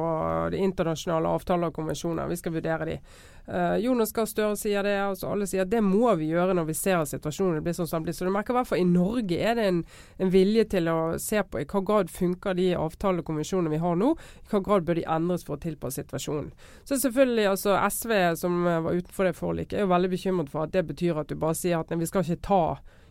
de 0.52 0.60
internasjonale 0.62 1.32
avtaler 1.34 1.72
og 1.72 1.78
konvensjoner. 1.80 2.28
Vi 2.30 2.38
skal 2.38 2.54
vurdere 2.54 2.86
de. 2.86 3.00
Uh, 3.48 3.76
Jonas 3.78 4.10
Gahr 4.12 4.26
Støre 4.26 4.56
sier 4.58 4.82
det, 4.82 4.96
og 5.06 5.14
så 5.20 5.28
alle 5.30 5.46
sier 5.46 5.68
det 5.70 5.78
må 5.84 6.10
vi 6.18 6.32
gjøre 6.32 6.54
når 6.58 6.64
vi 6.66 6.74
ser 6.74 6.98
at 6.98 7.10
situasjonen 7.12 7.62
blir 7.62 7.76
sånn 7.76 7.86
som 7.86 8.00
den 8.00 8.08
blir. 8.08 8.16
Så 8.18 8.26
du 8.26 8.32
merker 8.34 8.54
i 8.54 8.58
hvert 8.58 8.70
fall 8.72 8.82
i 8.82 8.88
Norge 8.88 9.38
er 9.38 9.54
det 9.54 9.66
en, 9.70 9.78
en, 10.18 10.32
vilje 10.34 10.64
til 10.74 10.90
å 10.90 10.96
se 11.22 11.44
på 11.46 11.62
i 11.62 11.68
hva 11.70 11.82
grad 11.86 12.10
funker 12.10 12.58
de 12.58 12.72
avtaler 12.74 13.22
og 13.22 13.30
konvensjonene 13.30 13.70
vi 13.70 13.82
har 13.84 13.94
nå. 14.00 14.12
I 14.18 14.50
hva 14.50 14.62
grad 14.66 14.88
bør 14.88 14.98
de 14.98 15.06
endres 15.16 15.46
for 15.46 15.54
å 15.54 15.62
tilpasse 15.62 16.02
situasjonen. 16.02 16.50
Så 16.82 16.98
selvfølgelig 17.04 17.46
altså 17.52 17.78
SV 17.86 18.16
som 18.42 18.66
var 18.66 18.90
utenfor 18.90 19.30
det 19.30 19.36
forliket 19.38 19.78
er 19.78 19.86
jo 19.86 19.94
veldig 19.94 20.10
bekymret 20.16 20.50
for 20.50 20.66
at 20.66 20.74
det 20.74 20.82
betyr 20.90 21.22
at 21.22 21.30
du 21.30 21.38
bare 21.38 21.58
sier 21.58 21.78
at 21.78 21.94
nei, 21.94 22.02
vi 22.02 22.10
skal 22.10 22.26
ikke 22.26 22.48
ta 22.50 22.62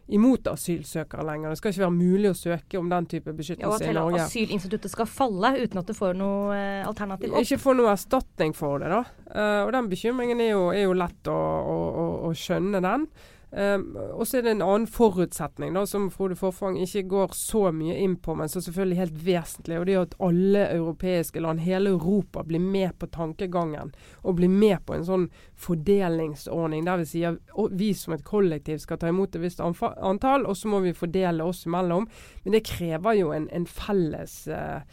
imot 0.08 0.48
asylsøkere 0.48 1.26
lenger. 1.26 1.50
Det 1.54 1.60
skal 1.60 1.74
ikke 1.74 1.84
være 1.86 1.96
mulig 1.96 2.30
å 2.30 2.38
søke 2.38 2.78
om 2.78 2.90
den 2.92 3.08
type 3.10 3.34
beskyttelse 3.34 3.90
i 3.90 3.94
Norge. 3.96 4.20
Ja, 4.20 4.26
At 4.28 4.30
asylinstituttet 4.30 4.94
skal 4.94 5.10
falle 5.10 5.56
uten 5.58 5.82
at 5.82 5.90
du 5.90 5.96
får 5.98 6.18
noe 6.20 6.54
eh, 6.54 6.82
alternativ 6.86 7.34
opp? 7.34 7.42
Ikke 7.42 7.62
få 7.62 7.74
noe 7.78 7.94
erstatning 7.96 8.54
for 8.58 8.84
det, 8.84 8.92
da. 8.94 9.02
Uh, 9.32 9.62
og 9.66 9.74
Den 9.74 9.90
bekymringen 9.90 10.44
er 10.46 10.52
jo, 10.52 10.68
er 10.76 10.86
jo 10.86 10.98
lett 10.98 11.32
å, 11.32 11.36
å, 11.36 11.78
å, 11.90 12.06
å 12.30 12.36
skjønne, 12.38 12.84
den. 12.86 13.08
Um, 13.56 13.96
og 13.96 14.28
så 14.28 14.38
er 14.38 14.42
det 14.44 14.52
en 14.52 14.64
annen 14.66 14.88
forutsetning 14.92 15.78
da, 15.78 15.86
som 15.88 16.10
Frode 16.12 16.36
Forfang 16.36 16.76
ikke 16.84 17.06
går 17.08 17.36
så 17.40 17.70
mye 17.72 17.94
inn 18.04 18.18
på, 18.20 18.34
men 18.36 18.52
som 18.52 18.60
selvfølgelig 18.66 18.98
er 18.98 19.04
helt 19.06 19.22
vesentlig. 19.24 19.78
og 19.80 19.86
Det 19.88 19.94
er 19.94 20.02
at 20.02 20.18
alle 20.28 20.66
europeiske 20.74 21.40
land, 21.40 21.64
hele 21.64 21.94
Europa, 21.96 22.44
blir 22.44 22.60
med 22.60 22.98
på 23.00 23.08
tankegangen. 23.08 23.94
Og 24.28 24.36
blir 24.42 24.52
med 24.52 24.84
på 24.84 24.98
en 24.98 25.08
sånn 25.08 25.30
fordelingsordning 25.56 26.84
der 26.84 27.00
vi 27.00 27.08
sier 27.14 27.40
at 27.40 27.80
vi 27.80 27.94
som 27.96 28.18
et 28.18 28.28
kollektiv 28.28 28.84
skal 28.84 29.00
ta 29.00 29.08
imot 29.08 29.40
et 29.40 29.46
visst 29.46 29.64
antall, 29.64 30.44
og 30.44 30.60
så 30.60 30.74
må 30.74 30.84
vi 30.84 30.92
fordele 30.98 31.48
oss 31.48 31.64
imellom. 31.64 32.10
Men 32.44 32.60
det 32.60 32.66
krever 32.68 33.22
jo 33.22 33.32
en, 33.32 33.48
en 33.56 33.70
felles 33.72 34.42
uh, 34.52 34.84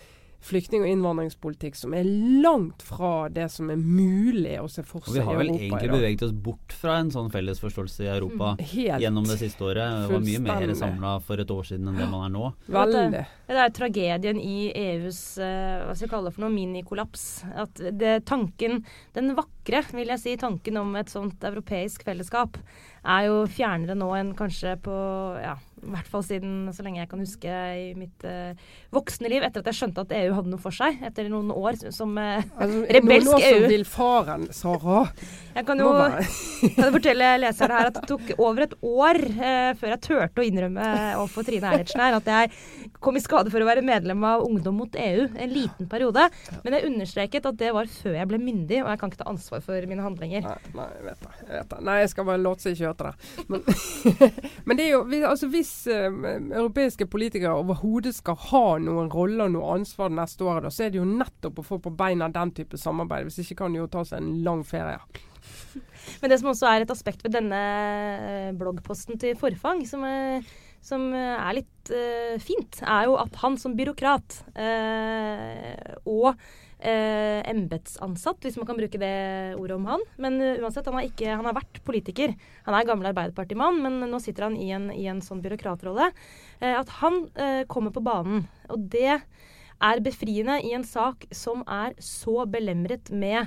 flyktning- 0.43 0.83
og 0.83 0.91
innvandringspolitikk 0.91 1.77
som 1.79 1.95
er 1.95 2.07
langt 2.43 2.83
fra 2.83 3.29
det 3.33 3.47
som 3.53 3.71
er 3.71 3.79
mulig 3.79 4.57
å 4.61 4.69
se 4.71 4.83
for 4.87 5.05
seg 5.07 5.21
i 5.21 5.23
Europa. 5.23 5.23
Vi 5.23 5.29
har 5.29 5.41
vel 5.41 5.53
egentlig 5.55 5.91
beveget 5.93 6.25
oss 6.27 6.35
bort 6.49 6.77
fra 6.77 6.99
en 7.03 7.13
sånn 7.15 7.31
felles 7.33 7.63
forståelse 7.63 8.07
i 8.07 8.11
Europa 8.11 8.53
mm, 8.59 8.65
Helt 8.73 9.07
gjennom 9.07 9.29
det 9.31 9.39
siste 9.41 9.67
året. 9.69 10.03
Det 10.03 10.17
var 10.17 10.27
mye 10.27 10.43
mer 10.49 10.75
samla 10.83 11.15
for 11.27 11.43
et 11.43 11.55
år 11.55 11.69
siden 11.71 11.93
enn 11.93 12.01
det 12.03 12.09
man 12.11 12.27
er 12.27 12.35
nå. 12.35 12.53
Veldig. 12.79 13.25
Det 13.53 13.63
er 13.63 13.75
tragedien 13.77 14.41
i 14.43 14.57
EUs 14.71 15.23
uh, 15.39 15.87
hva 15.87 15.95
skal 15.95 16.07
jeg 16.07 16.13
kalle 16.15 16.31
det 16.31 16.37
for 16.37 16.47
noe, 16.47 16.55
minikollaps. 16.55 17.27
At 17.65 17.83
det, 18.03 18.15
tanken, 18.29 18.81
den 19.17 19.37
vakre, 19.39 19.85
vil 19.95 20.11
jeg 20.15 20.23
si, 20.23 20.39
tanken 20.41 20.81
om 20.81 20.97
et 20.99 21.13
sånt 21.13 21.45
europeisk 21.47 22.07
fellesskap 22.07 22.59
er 23.03 23.29
jo 23.29 23.43
fjernere 23.51 23.97
nå 23.99 24.09
enn 24.15 24.33
kanskje 24.39 24.77
på 24.83 24.95
ja, 25.43 25.57
i 25.83 25.91
hvert 25.91 26.09
fall 26.11 26.23
siden 26.23 26.71
så 26.75 26.85
lenge 26.87 27.01
jeg 27.01 27.11
kan 27.11 27.23
huske 27.23 27.51
i 27.51 27.87
mitt 27.99 28.27
uh, 28.29 28.53
voksne 28.95 29.31
liv, 29.33 29.43
etter 29.43 29.63
at 29.63 29.71
jeg 29.73 29.81
skjønte 29.81 30.05
at 30.05 30.15
EU 30.15 30.35
hadde 30.37 30.53
noe 30.53 30.63
for 30.63 30.75
seg, 30.75 31.01
etter 31.03 31.31
noen 31.33 31.51
år 31.55 31.79
som 31.95 32.15
uh, 32.19 32.39
altså, 32.39 32.83
rebelsk 32.97 33.33
EU. 33.33 33.41
EU. 33.41 33.57
Som 33.57 33.73
vil 33.73 33.87
faren, 33.89 34.47
Sara. 34.55 35.01
Jeg 35.57 35.67
kan 35.69 35.83
jo 35.83 35.91
kan 36.79 36.95
fortelle 36.95 37.33
leserne 37.43 37.81
her 37.81 37.91
at 37.91 37.99
det 37.99 38.05
tok 38.13 38.31
over 38.39 38.67
et 38.69 38.77
år 38.79 39.21
uh, 39.33 39.73
før 39.81 39.95
jeg 39.95 40.03
turte 40.07 40.45
å 40.45 40.47
innrømme 40.47 40.87
overfor 41.19 41.49
Trine 41.49 41.73
Eilertsen 41.73 42.05
her 42.05 42.19
at 42.21 42.31
jeg 42.31 42.93
kom 43.03 43.19
i 43.19 43.25
skade 43.25 43.51
for 43.51 43.65
å 43.65 43.69
være 43.69 43.83
medlem 43.85 44.23
av 44.27 44.47
Ungdom 44.47 44.79
mot 44.79 44.95
EU 45.03 45.27
en 45.27 45.53
liten 45.53 45.91
periode. 45.91 46.29
Men 46.63 46.79
jeg 46.79 46.93
understreket 46.93 47.51
at 47.51 47.59
det 47.59 47.73
var 47.75 47.91
før 47.91 48.17
jeg 48.21 48.31
ble 48.31 48.39
myndig, 48.43 48.83
og 48.85 48.93
jeg 48.93 49.03
kan 49.03 49.11
ikke 49.11 49.23
ta 49.25 49.29
ansvar 49.33 49.65
for 49.65 49.91
mine 49.91 50.05
handlinger. 50.05 50.47
Nei, 50.47 50.73
nei 50.79 50.89
jeg 50.95 51.07
vet 51.09 51.27
det. 51.27 51.35
Jeg, 51.49 51.99
jeg 52.05 52.13
skal 52.15 52.29
bare 52.31 52.43
låte 52.43 52.67
seg 52.67 52.77
ikke 52.77 52.93
hørte 52.93 53.11
det. 53.11 53.47
Men, 53.51 53.67
men 54.69 54.79
det 54.79 54.87
er 54.87 54.95
jo 54.95 55.03
altså, 55.27 55.51
hvis 55.51 55.72
uh, 55.91 56.09
europeiske 56.53 57.07
politikere 57.11 57.55
overhodet 57.61 58.15
skal 58.17 58.39
ha 58.51 58.65
noen 58.83 59.11
rolle 59.13 59.47
og 59.47 59.55
noe 59.55 59.75
ansvar 59.77 60.13
neste 60.15 60.47
år, 60.49 60.71
så 60.71 60.87
er 60.87 60.95
det 60.95 61.01
jo 61.01 61.09
nettopp 61.09 61.61
å 61.63 61.67
få 61.67 61.81
på 61.83 61.95
beina 61.99 62.31
den 62.33 62.55
type 62.57 62.81
samarbeid. 62.81 63.29
Hvis 63.29 63.43
ikke 63.45 63.63
kan 63.65 63.75
de 63.75 63.83
jo 63.83 63.91
ta 63.91 64.05
seg 64.09 64.23
en 64.23 64.43
lang 64.47 64.65
ferie. 64.67 65.01
Men 66.21 66.31
det 66.31 66.41
som 66.41 66.51
også 66.53 66.69
er 66.71 66.85
et 66.85 66.93
aspekt 66.95 67.25
ved 67.27 67.35
denne 67.35 67.63
eh, 67.63 68.53
bloggposten 68.59 69.19
til 69.23 69.39
Forfang, 69.39 69.83
som 69.89 70.07
er 70.07 70.45
som 70.83 71.13
eh, 71.15 71.37
er 71.39 71.59
litt 71.61 71.93
uh, 71.95 72.35
fint, 72.43 72.81
er 72.83 73.07
jo 73.07 73.17
at 73.21 73.39
han 73.43 73.57
som 73.61 73.77
byråkrat 73.79 74.41
uh, 74.59 75.95
og 76.11 76.33
eh, 76.83 77.41
embetsansatt, 77.51 78.43
hvis 78.45 78.59
man 78.61 78.69
kan 78.69 78.79
bruke 78.79 79.01
det 79.01 79.13
ordet 79.59 79.77
om 79.79 79.87
han. 79.91 80.03
Men 80.23 80.39
uh, 80.43 80.61
uansett, 80.63 80.89
han 80.89 80.99
har, 80.99 81.09
ikke, 81.09 81.31
han 81.31 81.47
har 81.49 81.57
vært 81.57 81.81
politiker. 81.87 82.35
Han 82.67 82.77
er 82.77 82.89
gammel 82.89 83.11
Arbeiderpartimann, 83.13 83.81
men 83.85 84.01
nå 84.11 84.21
sitter 84.23 84.49
han 84.49 84.59
i 84.59 84.71
en, 84.75 84.91
i 84.95 85.07
en 85.11 85.23
sånn 85.25 85.43
byråkratrolle. 85.45 86.11
Eh, 86.61 86.75
at 86.77 86.93
han 87.01 87.25
eh, 87.35 87.63
kommer 87.71 87.95
på 87.95 88.05
banen. 88.05 88.47
Og 88.73 88.91
det 88.93 89.21
er 89.83 90.03
befriende 90.05 90.61
i 90.63 90.75
en 90.77 90.87
sak 90.87 91.27
som 91.35 91.65
er 91.67 91.97
så 92.03 92.45
belemret 92.51 93.11
med 93.11 93.47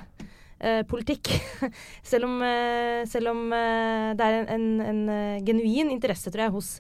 eh, 0.59 0.83
politikk. 0.87 1.31
selv 2.11 2.27
om, 2.29 2.39
eh, 2.43 3.03
selv 3.09 3.31
om 3.31 3.47
eh, 3.55 4.11
det 4.17 4.27
er 4.27 4.39
en, 4.41 4.49
en, 4.81 5.01
en 5.09 5.45
genuin 5.47 5.93
interesse, 5.93 6.31
tror 6.31 6.47
jeg, 6.47 6.55
hos 6.55 6.71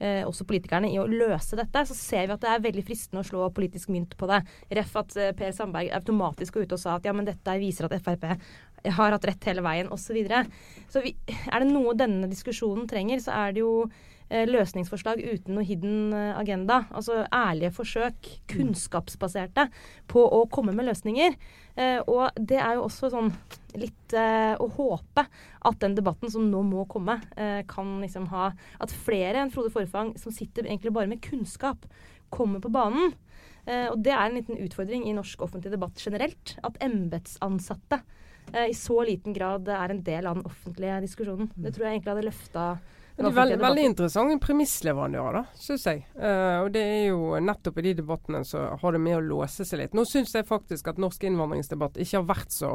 eh, 0.00 0.22
også 0.26 0.46
politikerne 0.48 0.90
i 0.90 0.98
å 1.00 1.06
løse 1.08 1.58
dette, 1.58 1.84
så 1.86 1.96
ser 1.96 2.26
vi 2.26 2.34
at 2.34 2.42
det 2.44 2.50
er 2.52 2.64
veldig 2.66 2.84
fristende 2.86 3.22
å 3.22 3.28
slå 3.28 3.50
politisk 3.56 3.92
mynt 3.92 4.16
på 4.18 4.28
det. 4.30 4.40
Ref 4.80 4.96
at 5.00 5.16
eh, 5.20 5.32
Per 5.36 5.54
Sandberg 5.56 5.92
automatisk 6.00 6.56
går 6.56 6.68
ut 6.68 6.76
og 6.76 6.82
sa 6.82 6.96
at 6.96 7.08
ja, 7.08 7.14
men 7.16 7.28
dette 7.28 7.56
viser 7.60 7.88
at 7.88 7.96
Frp 8.00 8.26
har 8.96 9.12
hatt 9.12 9.26
rett 9.28 9.50
hele 9.50 9.64
veien, 9.64 9.90
osv. 9.92 10.10
Så, 10.10 10.16
videre. 10.16 10.44
så 10.90 11.02
vi, 11.04 11.12
er 11.28 11.62
det 11.62 11.68
noe 11.68 11.92
denne 11.98 12.30
diskusjonen 12.30 12.88
trenger, 12.90 13.20
så 13.22 13.36
er 13.36 13.52
det 13.54 13.62
jo 13.62 13.74
løsningsforslag 14.30 15.22
uten 15.24 15.56
noe 15.56 15.66
hidden 15.66 16.12
eh, 16.14 16.34
agenda. 16.38 16.84
Altså 16.94 17.24
ærlige 17.34 17.72
forsøk, 17.74 18.28
kunnskapsbaserte, 18.52 19.66
på 20.10 20.22
å 20.22 20.44
komme 20.52 20.74
med 20.76 20.86
løsninger. 20.86 21.34
Eh, 21.74 21.98
og 22.06 22.36
det 22.38 22.60
er 22.60 22.78
jo 22.78 22.86
også 22.86 23.10
sånn 23.12 23.32
litt 23.78 24.14
eh, 24.18 24.54
å 24.54 24.68
håpe 24.76 25.24
at 25.66 25.80
den 25.82 25.96
debatten 25.98 26.30
som 26.32 26.48
nå 26.50 26.62
må 26.66 26.86
komme, 26.90 27.20
eh, 27.36 27.62
kan 27.70 27.98
liksom 28.02 28.28
ha 28.32 28.50
At 28.82 28.94
flere 28.94 29.42
enn 29.42 29.52
Frode 29.52 29.72
Forfang, 29.74 30.14
som 30.18 30.34
sitter 30.34 30.66
egentlig 30.66 30.94
bare 30.94 31.10
med 31.10 31.22
kunnskap, 31.22 31.86
kommer 32.30 32.62
på 32.62 32.70
banen. 32.72 33.14
Eh, 33.66 33.88
og 33.90 34.00
det 34.04 34.14
er 34.14 34.24
en 34.24 34.38
liten 34.38 34.62
utfordring 34.62 35.06
i 35.08 35.14
norsk 35.16 35.42
offentlig 35.42 35.74
debatt 35.74 35.98
generelt. 35.98 36.56
At 36.66 36.78
embetsansatte 36.82 38.00
eh, 38.54 38.70
i 38.70 38.76
så 38.78 39.02
liten 39.06 39.34
grad 39.36 39.68
er 39.68 39.90
en 39.92 40.02
del 40.06 40.30
av 40.30 40.38
den 40.38 40.48
offentlige 40.48 41.02
diskusjonen. 41.04 41.50
Det 41.56 41.74
tror 41.74 41.86
jeg 41.86 41.98
egentlig 41.98 42.14
hadde 42.14 42.28
løfta 42.30 42.66
veld, 43.18 43.60
veldig 43.60 43.84
interessante 43.84 44.36
premissleverandører, 44.44 45.40
da, 45.40 45.58
syns 45.58 45.86
jeg. 45.86 46.02
Uh, 46.16 46.62
og 46.64 46.70
det 46.74 46.82
er 46.82 47.02
jo 47.10 47.38
nettopp 47.42 47.80
i 47.80 47.84
de 47.88 47.94
debattene 48.00 48.42
så 48.46 48.62
har 48.80 48.96
det 48.96 49.00
med 49.02 49.18
å 49.18 49.22
låse 49.24 49.66
seg 49.66 49.82
litt. 49.82 49.96
Nå 49.96 50.04
syns 50.08 50.34
jeg 50.36 50.48
faktisk 50.48 50.90
at 50.92 51.00
norsk 51.02 51.24
innvandringsdebatt 51.28 52.00
ikke 52.00 52.20
har 52.20 52.28
vært 52.28 52.54
så 52.54 52.70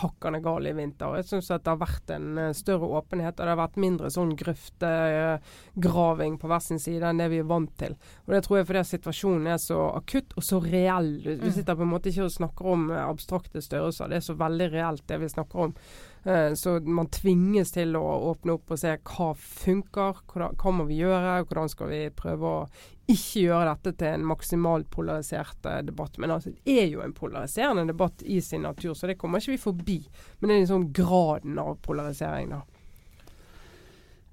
hakkende 0.00 0.42
gal 0.44 0.68
i 0.68 0.74
vinter. 0.76 1.18
Jeg 1.20 1.28
syns 1.30 1.50
at 1.54 1.64
det 1.66 1.74
har 1.74 1.82
vært 1.82 2.14
en 2.16 2.28
uh, 2.38 2.50
større 2.56 2.90
åpenhet, 3.00 3.36
og 3.36 3.44
det 3.44 3.54
har 3.54 3.62
vært 3.62 3.80
mindre 3.86 4.12
sånn 4.14 4.34
grøftegraving 4.40 6.38
på 6.40 6.50
hver 6.50 6.64
sin 6.64 6.82
side 6.82 7.10
enn 7.10 7.22
det 7.22 7.30
vi 7.34 7.42
er 7.42 7.50
vant 7.50 7.74
til. 7.80 7.96
Og 8.26 8.36
det 8.36 8.44
tror 8.46 8.60
jeg 8.60 8.70
fordi 8.70 8.84
situasjonen 8.92 9.50
er 9.54 9.60
så 9.62 9.80
akutt 9.94 10.36
og 10.36 10.46
så 10.46 10.62
reell. 10.64 11.12
Vi 11.26 11.40
mm. 11.40 11.56
sitter 11.56 11.78
på 11.78 11.86
en 11.86 11.92
måte 11.94 12.12
ikke 12.12 12.28
og 12.28 12.36
snakker 12.36 12.72
om 12.74 12.88
abstrakte 13.00 13.62
størrelser. 13.64 14.10
Det 14.10 14.20
er 14.20 14.30
så 14.30 14.38
veldig 14.38 14.70
reelt 14.72 15.06
det 15.10 15.20
vi 15.20 15.28
snakker 15.30 15.66
om. 15.68 15.76
Eh, 16.22 16.54
så 16.54 16.80
man 16.80 17.08
tvinges 17.08 17.72
til 17.72 17.96
å 17.96 18.04
åpne 18.30 18.58
opp 18.58 18.74
og 18.74 18.80
se 18.80 18.92
hva 18.92 19.30
funker, 19.34 19.89
hva, 19.94 20.12
hva 20.54 20.72
må 20.74 20.86
vi 20.88 21.00
gjøre, 21.02 21.40
hvordan 21.48 21.70
skal 21.72 21.90
vi 21.92 22.00
prøve 22.16 22.50
å 22.50 22.64
ikke 23.10 23.44
gjøre 23.46 23.74
dette 23.74 23.94
til 24.00 24.16
en 24.16 24.26
maksimalt 24.30 24.90
polarisert 24.92 25.68
eh, 25.68 25.80
debatt. 25.86 26.18
Men 26.22 26.34
altså, 26.36 26.52
det 26.54 26.76
er 26.82 26.90
jo 26.90 27.02
en 27.04 27.14
polariserende 27.16 27.88
debatt 27.90 28.22
i 28.22 28.40
sin 28.44 28.66
natur, 28.66 28.94
så 28.94 29.10
det 29.10 29.18
kommer 29.20 29.42
ikke 29.42 29.56
vi 29.56 29.64
forbi. 29.64 29.98
Men 30.38 30.50
det 30.50 30.56
er 30.56 30.62
liksom 30.64 30.90
graden 30.96 31.58
av 31.62 31.78
polarisering, 31.86 32.54
da. 32.56 32.62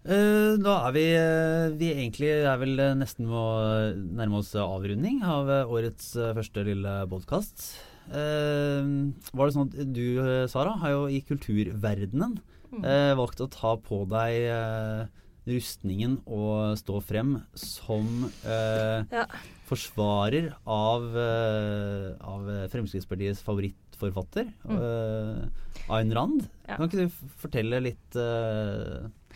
Uh, 0.07 0.55
da 0.63 0.73
er 0.87 0.93
vi, 0.95 1.05
uh, 1.19 1.73
vi 1.75 1.89
egentlig 1.91 2.29
er 2.37 2.59
vel 2.61 2.79
nesten 2.95 3.27
må 3.27 3.41
nærme 4.15 4.39
oss 4.39 4.53
avrunding 4.55 5.19
av 5.27 5.51
årets 5.67 6.13
første 6.15 6.63
lille 6.63 6.93
podkast. 7.11 7.65
Uh, 8.07 9.11
var 9.35 9.49
det 9.49 9.55
sånn 9.57 9.67
at 9.67 9.91
du, 9.91 10.05
Sara, 10.47 10.77
har 10.79 10.93
jo 10.93 11.01
i 11.11 11.19
kulturverdenen 11.27 12.37
uh, 12.39 13.13
valgt 13.19 13.43
å 13.43 13.49
ta 13.51 13.75
på 13.83 14.05
deg 14.07 15.11
rustningen 15.47 16.17
og 16.25 16.77
stå 16.79 16.99
frem 17.05 17.37
som 17.57 18.27
ja. 18.43 19.23
forsvarer 19.69 20.49
av, 20.63 21.07
av, 21.15 22.49
Fremskrittspartiets 22.73 23.43
favorittforfatter, 23.45 24.51
mm. 24.67 25.87
Ayn 25.97 26.13
Rand. 26.15 26.45
Ja. 26.67 26.77
Kan 26.77 26.89
ikke 26.89 27.07
du 27.07 27.33
fortelle 27.39 27.81
litt 27.85 28.19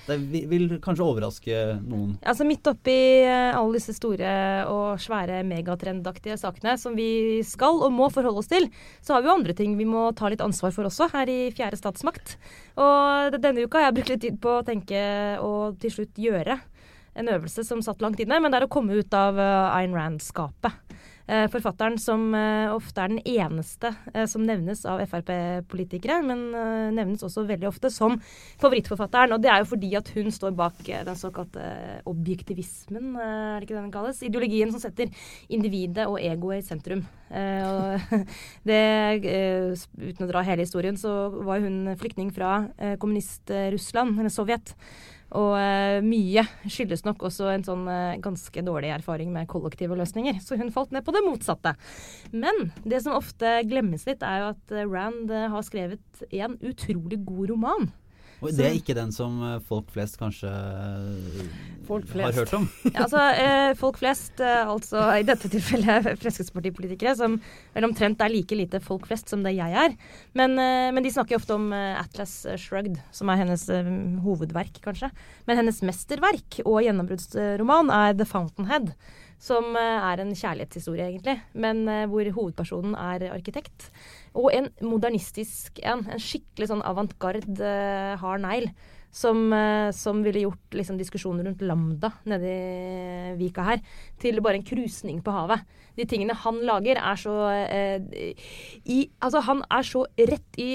det 0.07 0.17
vil 0.49 0.77
kanskje 0.83 1.05
overraske 1.05 1.59
noen. 1.85 2.15
Altså 2.25 2.45
Midt 2.47 2.67
oppi 2.71 2.95
eh, 3.21 3.51
alle 3.53 3.77
disse 3.77 3.95
store 3.95 4.31
og 4.71 5.01
svære 5.01 5.41
megatrendaktige 5.47 6.39
sakene 6.41 6.77
som 6.81 6.97
vi 6.97 7.41
skal 7.47 7.81
og 7.85 7.93
må 7.93 8.09
forholde 8.13 8.41
oss 8.41 8.51
til, 8.51 8.67
så 9.05 9.15
har 9.15 9.23
vi 9.23 9.31
jo 9.31 9.37
andre 9.37 9.55
ting 9.57 9.77
vi 9.79 9.87
må 9.89 10.07
ta 10.17 10.31
litt 10.31 10.43
ansvar 10.43 10.73
for 10.75 10.89
også 10.89 11.11
her 11.13 11.31
i 11.31 11.39
Fjerde 11.55 11.79
statsmakt. 11.79 12.35
Og 12.81 13.37
denne 13.37 13.67
uka 13.67 13.79
har 13.79 13.89
jeg 13.89 13.99
brukt 13.99 14.13
litt 14.15 14.25
tid 14.25 14.41
på 14.41 14.57
å 14.59 14.65
tenke 14.67 15.01
og 15.45 15.79
til 15.81 15.99
slutt 15.99 16.21
gjøre 16.21 16.59
en 17.13 17.27
øvelse 17.27 17.63
som 17.67 17.81
satt 17.83 18.01
langt 18.01 18.19
inne, 18.23 18.39
men 18.39 18.51
det 18.51 18.61
er 18.61 18.67
å 18.67 18.71
komme 18.71 18.95
ut 18.95 19.15
av 19.15 19.39
uh, 19.39 19.75
Ayn 19.75 19.95
Rand-skapet. 19.95 20.95
Eh, 21.31 21.45
forfatteren 21.47 21.95
som 22.01 22.33
eh, 22.35 22.67
ofte 22.73 22.99
er 22.99 23.11
den 23.13 23.21
eneste 23.23 23.93
eh, 24.11 24.25
som 24.27 24.43
nevnes 24.43 24.81
av 24.89 24.99
Frp-politikere, 25.07 26.17
men 26.27 26.41
nevnes 26.91 27.23
også 27.23 27.45
veldig 27.47 27.69
ofte 27.69 27.91
som 27.93 28.17
favorittforfatteren. 28.59 29.31
Og 29.37 29.43
det 29.43 29.51
er 29.53 29.61
jo 29.61 29.69
fordi 29.69 29.93
at 29.95 30.11
hun 30.17 30.27
står 30.33 30.51
bak 30.59 30.81
den 30.83 31.19
såkalte 31.19 31.63
objektivismen, 32.09 33.13
er 33.15 33.61
det 33.61 33.67
ikke 33.67 33.77
det 33.77 33.85
den 33.85 33.93
kalles? 33.93 34.19
Ideologien 34.27 34.73
som 34.73 34.83
setter 34.83 35.13
individet 35.47 36.09
og 36.09 36.19
egoet 36.19 36.65
i 36.65 36.67
sentrum. 36.67 37.05
det, 38.67 38.81
uten 39.23 40.25
å 40.25 40.29
dra 40.33 40.43
hele 40.43 40.65
historien, 40.65 40.99
så 40.99 41.29
var 41.31 41.63
hun 41.63 41.93
flyktning 41.99 42.33
fra 42.35 42.65
kommunist-Russland, 42.99 44.19
eller 44.19 44.33
Sovjet. 44.33 44.75
Og 45.37 45.53
uh, 45.55 46.01
mye 46.03 46.43
skyldes 46.65 47.05
nok 47.07 47.23
også 47.29 47.51
en 47.53 47.63
sånn 47.63 47.85
uh, 47.87 48.19
ganske 48.23 48.63
dårlig 48.67 48.91
erfaring 48.97 49.31
med 49.31 49.47
kollektive 49.51 49.95
løsninger. 49.99 50.41
Så 50.43 50.59
hun 50.59 50.73
falt 50.75 50.91
ned 50.95 51.05
på 51.07 51.15
det 51.15 51.23
motsatte. 51.23 51.75
Men 52.35 52.71
det 52.83 53.03
som 53.05 53.15
ofte 53.15 53.61
glemmes 53.69 54.03
litt, 54.09 54.25
er 54.25 54.43
jo 54.43 54.51
at 54.51 54.75
Rand 54.91 55.31
uh, 55.31 55.47
har 55.53 55.67
skrevet 55.67 56.25
en 56.31 56.59
utrolig 56.59 57.21
god 57.27 57.55
roman. 57.55 57.91
Og 58.41 58.55
det 58.57 58.65
er 58.65 58.77
ikke 58.77 58.95
den 58.97 59.11
som 59.13 59.37
eh, 59.45 59.59
folk 59.67 59.91
flest 59.93 60.17
kanskje 60.17 60.49
eh, 60.49 61.51
folk 61.85 62.07
flest. 62.09 62.25
har 62.25 62.39
hørt 62.41 62.53
om? 62.57 62.67
ja, 62.87 63.03
altså, 63.03 63.21
eh, 63.37 63.71
folk 63.77 63.99
flest, 64.01 64.41
eh, 64.41 64.61
altså 64.65 65.03
i 65.19 65.25
dette 65.27 65.51
tilfellet 65.51 66.09
Fremskrittspartipolitikere, 66.23 67.13
som 67.19 67.37
vel 67.75 67.87
omtrent 67.87 68.21
er 68.23 68.33
like 68.33 68.57
lite 68.57 68.81
folk 68.83 69.05
flest 69.09 69.31
som 69.31 69.45
det 69.45 69.53
jeg 69.57 69.77
er. 69.85 69.95
Men, 70.37 70.57
eh, 70.57 70.89
men 70.95 71.05
de 71.05 71.13
snakker 71.13 71.37
jo 71.37 71.41
ofte 71.43 71.57
om 71.57 71.69
eh, 71.75 71.99
Atlas 72.01 72.41
Shrugged, 72.61 72.97
som 73.13 73.29
er 73.29 73.43
hennes 73.43 73.67
hovedverk, 74.25 74.81
kanskje. 74.85 75.11
Men 75.49 75.61
hennes 75.61 75.83
mesterverk 75.85 76.63
og 76.65 76.81
gjennombruddsroman 76.85 77.93
er 77.93 78.15
The 78.17 78.29
Fountainhead 78.29 78.95
som 79.41 79.73
er 79.73 80.19
en 80.21 80.35
kjærlighetshistorie, 80.37 81.07
egentlig, 81.07 81.33
men 81.57 81.79
hvor 82.11 82.27
hovedpersonen 82.35 82.93
er 82.93 83.23
arkitekt. 83.31 83.87
Og 84.37 84.47
en 84.55 84.69
modernistisk 84.85 85.81
en. 85.83 86.05
En 86.07 86.21
skikkelig 86.21 86.69
sånn 86.71 86.83
avantgarde 86.87 87.59
uh, 87.59 88.17
hard 88.21 88.43
negl. 88.45 88.69
Som, 89.11 89.49
uh, 89.51 89.89
som, 89.91 90.21
ville 90.23 90.45
gjort 90.45 90.77
liksom, 90.77 90.95
diskusjonen 90.95 91.43
rundt 91.43 91.63
Lambda 91.67 92.13
nedi 92.31 92.53
vika 93.35 93.65
her 93.67 93.81
til 94.23 94.39
bare 94.39 94.61
en 94.61 94.63
krusning 94.63 95.17
på 95.25 95.33
havet. 95.35 95.65
De 95.97 96.05
tingene 96.07 96.37
han 96.45 96.61
lager, 96.63 96.95
er 96.95 97.19
så 97.19 97.33
uh, 97.49 97.97
i, 98.87 99.01
Altså, 99.19 99.43
han 99.49 99.65
er 99.67 99.89
så 99.89 100.05
rett 100.15 100.61
i 100.63 100.69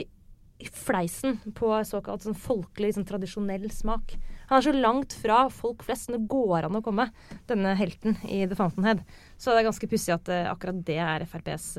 fleisen 0.73 1.39
på 1.57 1.73
såkalt 1.89 2.25
sånn 2.25 2.37
folkelig, 2.37 2.93
sånn 2.97 3.09
tradisjonell 3.09 3.71
smak. 3.73 4.19
Han 4.51 4.61
er 4.61 4.69
så 4.69 4.77
langt 4.77 5.17
fra 5.17 5.41
folk 5.53 5.83
flest 5.85 6.07
som 6.07 6.19
det 6.19 6.29
går 6.33 6.69
an 6.69 6.79
å 6.79 6.85
komme, 6.85 7.09
denne 7.49 7.73
helten 7.77 8.21
i 8.29 8.45
The 8.45 8.57
Fountainhead. 8.57 9.03
Så 9.41 9.53
det 9.53 9.65
er 9.65 9.69
ganske 9.69 9.91
pussig 9.91 10.15
at 10.17 10.31
akkurat 10.47 10.81
det 10.89 11.01
er 11.03 11.25
FrPs 11.29 11.75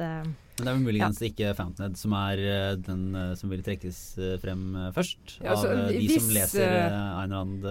det 0.58 0.72
er 0.72 0.82
muligens 0.82 1.22
ja. 1.22 1.30
ikke 1.30 1.54
Fountainhead 1.58 1.98
som 2.00 2.14
er 2.18 2.42
uh, 2.42 2.74
den 2.82 3.08
uh, 3.14 3.32
som 3.38 3.54
vil 3.54 3.64
trekkes 3.66 4.04
uh, 4.18 4.36
frem 4.42 4.70
først, 4.96 5.40
ja, 5.40 5.54
altså, 5.54 5.72
av 5.74 5.90
de 5.92 6.04
hvis, 6.04 6.22
som 6.22 6.38
leser 6.38 6.78
Ayn 6.98 7.36
Rand. 7.36 7.68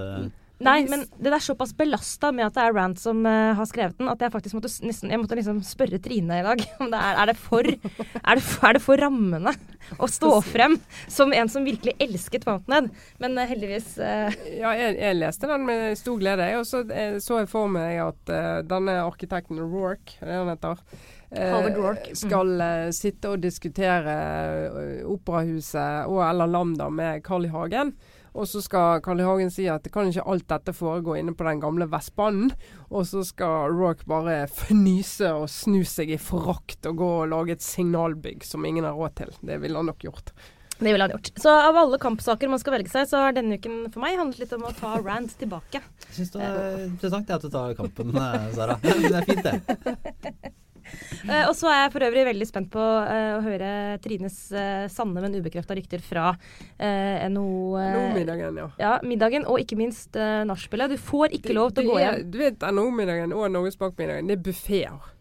Nei, 0.57 0.79
men 0.89 1.03
det 1.21 1.29
er 1.29 1.43
såpass 1.45 1.75
belasta 1.77 2.31
med 2.33 2.47
at 2.47 2.55
det 2.57 2.63
er 2.65 2.73
Rand 2.73 2.97
som 2.97 3.19
har 3.29 3.67
skrevet 3.69 3.99
den, 3.99 4.09
at 4.09 4.23
jeg 4.25 4.33
faktisk 4.33 4.57
måtte, 4.57 4.71
nesten, 4.89 5.11
jeg 5.13 5.21
måtte 5.21 5.37
liksom 5.37 5.59
spørre 5.67 5.99
Trine 6.01 6.39
i 6.41 6.47
dag 6.47 6.63
om 6.81 6.89
det 6.95 6.97
er, 6.97 7.19
er, 7.21 7.29
det 7.29 7.35
for, 7.37 7.69
er, 7.69 8.39
det, 8.41 8.45
er 8.65 8.79
det 8.79 8.81
for 8.81 9.03
rammende 9.05 9.53
å 10.01 10.09
stå 10.09 10.31
frem 10.47 10.79
som 11.13 11.35
en 11.37 11.53
som 11.53 11.67
virkelig 11.67 11.93
elsket 12.01 12.49
Fountainhead. 12.49 12.89
Men 13.21 13.37
heldigvis 13.51 13.99
Ja, 14.63 14.73
jeg, 14.79 14.97
jeg, 14.97 15.19
leste 15.21 15.51
den 15.53 15.69
med 15.69 16.01
stor 16.01 16.25
glede, 16.25 16.49
og 16.57 16.65
så 16.65 16.87
så 17.21 17.43
jeg 17.43 17.53
for 17.53 17.69
meg 17.77 18.01
at 18.07 18.35
denne 18.71 18.97
arkitekten 19.05 19.61
Rorke, 19.61 20.17
det 20.25 20.41
han 20.41 20.55
heter 20.55 20.81
Mm. 20.81 21.16
Skal 22.17 22.53
uh, 22.61 22.91
sitte 22.95 23.33
og 23.33 23.43
diskutere 23.43 24.13
uh, 24.71 25.01
Operahuset 25.11 26.07
og 26.07 26.23
eller 26.27 26.51
Lambda 26.51 26.91
med 26.91 27.25
Carl 27.27 27.49
I. 27.49 27.51
Hagen. 27.55 27.95
Og 28.37 28.45
så 28.49 28.61
skal 28.61 29.01
Carl 29.05 29.21
I. 29.21 29.27
Hagen 29.27 29.53
si 29.53 29.65
at 29.73 29.87
det 29.87 29.93
kan 29.95 30.11
ikke 30.11 30.27
alt 30.29 30.47
dette 30.51 30.75
foregå 30.77 31.17
inne 31.17 31.33
på 31.37 31.47
den 31.49 31.63
gamle 31.63 31.89
Vestbanen. 31.91 32.51
Og 32.91 33.07
så 33.09 33.25
skal 33.25 33.73
Rourke 33.73 34.05
bare 34.09 34.43
fnyse 34.53 35.33
og 35.33 35.49
snu 35.51 35.81
seg 35.89 36.13
i 36.13 36.21
forakt 36.21 36.87
og 36.89 37.01
gå 37.01 37.15
og 37.23 37.33
lage 37.33 37.57
et 37.57 37.65
signalbygg 37.65 38.45
som 38.45 38.67
ingen 38.69 38.85
har 38.87 38.99
råd 38.99 39.17
til. 39.23 39.33
Det 39.41 39.59
ville 39.63 39.81
han 39.81 39.89
nok 39.91 40.05
gjort. 40.05 40.35
Det 40.77 40.93
ville 40.93 41.03
han 41.03 41.11
gjort. 41.11 41.33
Så 41.41 41.49
av 41.49 41.77
alle 41.81 41.99
kampsaker 41.99 42.53
man 42.53 42.61
skal 42.61 42.77
velge 42.77 42.93
seg, 42.93 43.09
så 43.09 43.25
har 43.25 43.39
denne 43.39 43.57
uken 43.57 43.87
for 43.89 44.05
meg 44.05 44.21
handlet 44.21 44.45
litt 44.45 44.53
om 44.59 44.69
å 44.69 44.75
ta 44.77 44.99
Rand 45.01 45.33
tilbake. 45.41 45.81
Jeg 46.11 46.19
syns 46.19 46.37
det 46.37 46.45
er 46.45 46.85
interessant 46.91 47.33
at 47.39 47.49
du 47.49 47.49
tar 47.49 47.73
kampen, 47.81 48.13
eh, 48.13 48.47
Sara. 48.59 48.77
Det 48.85 49.17
er 49.17 49.29
fint, 49.33 49.49
det. 49.49 50.55
Uh, 51.27 51.45
og 51.51 51.55
så 51.59 51.71
er 51.73 51.83
jeg 51.85 51.95
for 51.97 52.07
øvrig 52.09 52.27
veldig 52.31 52.49
spent 52.49 52.71
på 52.73 52.83
uh, 52.83 53.39
å 53.39 53.43
høre 53.45 53.71
Trines 54.05 54.39
uh, 54.55 54.87
sanne, 54.93 55.25
men 55.25 55.39
ubekrefta 55.39 55.77
rykter 55.79 56.05
fra 56.05 56.31
NHO 56.77 57.27
NHO-middagen, 57.33 58.63
ja. 58.63 58.71
ja. 58.81 58.95
Middagen, 59.07 59.47
og 59.49 59.61
ikke 59.63 59.79
minst 59.79 60.17
uh, 60.19 60.45
nachspielet. 60.49 60.97
Du 60.97 61.01
får 61.01 61.37
ikke 61.41 61.57
lov 61.57 61.75
til 61.77 61.89
å 61.89 61.97
gå 61.97 62.01
hjem. 62.05 62.25
Du 62.33 62.41
vet 62.43 62.71
NHO-middagen 62.71 63.37
og 63.37 63.51
Norges 63.53 63.79
Bank-middagen, 63.81 64.31
det 64.31 64.39
er 64.39 64.49
buffeer 64.49 65.13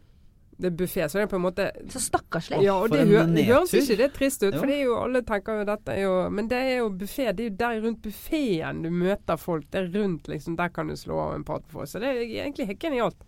det 0.58 0.70
er 0.70 0.76
buffé, 0.80 1.04
så 1.10 1.18
det 1.18 1.26
er 1.26 1.32
på 1.32 1.36
en 1.36 1.44
måte 1.44 1.66
Så 1.92 2.00
stakkarslig. 2.00 2.62
Ja, 2.64 2.78
og 2.80 2.94
det 2.94 3.04
hø 3.10 3.26
høres 3.28 3.74
ikke 3.76 3.98
det 4.00 4.10
trist 4.16 4.44
ut, 4.44 4.54
jo. 4.54 4.60
for 4.62 4.72
det 4.72 4.78
er 4.78 4.86
jo, 4.86 4.94
alle 5.02 5.22
tenker 5.28 5.60
jo 5.60 5.66
dette 5.68 5.96
er 5.96 6.06
jo 6.06 6.14
Men 6.32 6.48
det 6.52 6.62
er 6.62 6.78
jo 6.80 6.92
buffé. 7.02 7.28
Det 7.36 7.44
er 7.44 7.50
jo 7.50 7.56
der 7.60 7.82
rundt 7.84 8.02
buffeen 8.06 8.86
du 8.86 8.90
møter 8.94 9.42
folk. 9.42 9.68
Det 9.72 9.82
er 9.82 9.92
rundt, 9.98 10.30
liksom. 10.32 10.56
Der 10.56 10.72
kan 10.72 10.88
du 10.88 10.96
slå 11.00 11.20
av 11.28 11.36
en 11.36 11.44
prat 11.48 11.66
på 11.68 11.80
folk. 11.80 11.92
Så 11.92 12.00
det 12.00 12.14
er 12.14 12.24
egentlig 12.24 12.70
helt 12.72 12.80
genialt. 12.80 13.28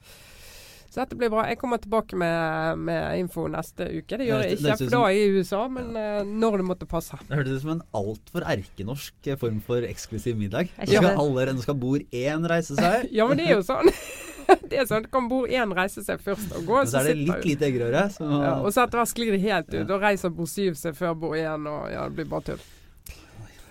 Så 0.89 1.01
dette 1.01 1.17
blir 1.19 1.31
bra. 1.33 1.43
Jeg 1.49 1.59
kommer 1.61 1.81
tilbake 1.83 2.17
med, 2.19 2.79
med 2.87 3.19
info 3.19 3.47
neste 3.51 3.89
uke. 3.91 4.19
Det 4.19 4.27
gjør 4.29 4.45
jeg 4.45 4.57
ikke, 4.57 4.77
for 4.79 4.93
da 4.93 5.01
er 5.07 5.15
jeg 5.15 5.25
i 5.25 5.41
USA, 5.41 5.63
men 5.71 5.91
ja. 5.97 6.21
når 6.27 6.61
det 6.61 6.67
måtte 6.69 6.87
passe. 6.89 7.19
Det 7.27 7.39
hørtes 7.39 7.59
ut 7.59 7.65
som 7.65 7.73
en 7.75 7.83
altfor 7.99 8.47
erkenorsk 8.53 9.31
form 9.41 9.59
for 9.65 9.87
eksklusiv 9.87 10.39
middag. 10.39 10.71
Skal 10.79 11.11
alle 11.11 11.57
skal 11.61 11.77
bord 11.79 12.07
én 12.15 12.47
reise 12.49 12.77
seg? 12.79 13.09
ja, 13.17 13.27
men 13.27 13.39
det 13.39 13.49
er 13.49 13.59
jo 13.59 13.67
sånn. 13.67 13.91
det 14.69 14.79
er 14.79 14.87
sånn, 14.87 15.07
Kan 15.11 15.27
bord 15.31 15.51
én 15.51 15.75
reise 15.75 16.03
seg 16.05 16.23
først 16.23 16.55
og 16.55 16.65
gå, 16.67 16.79
Men 16.79 16.89
så, 16.89 17.01
er 17.01 17.11
det 17.11 17.19
litt 17.19 17.45
lite 17.51 17.67
eggerøre. 17.67 18.07
Ja, 18.23 18.55
og 18.61 18.71
så 18.71 18.85
etter 18.85 19.01
hvert 19.01 19.11
sklir 19.11 19.35
det 19.35 19.43
helt 19.43 19.71
ut. 19.73 19.85
Da 19.89 20.01
reiser 20.01 20.33
bord 20.33 20.51
syv 20.51 20.79
seg 20.79 20.97
før 20.97 21.15
bord 21.19 21.39
én, 21.39 21.69
og 21.69 21.87
ja, 21.91 22.07
det 22.07 22.21
blir 22.21 22.29
bare 22.31 22.53
tull. 22.53 22.67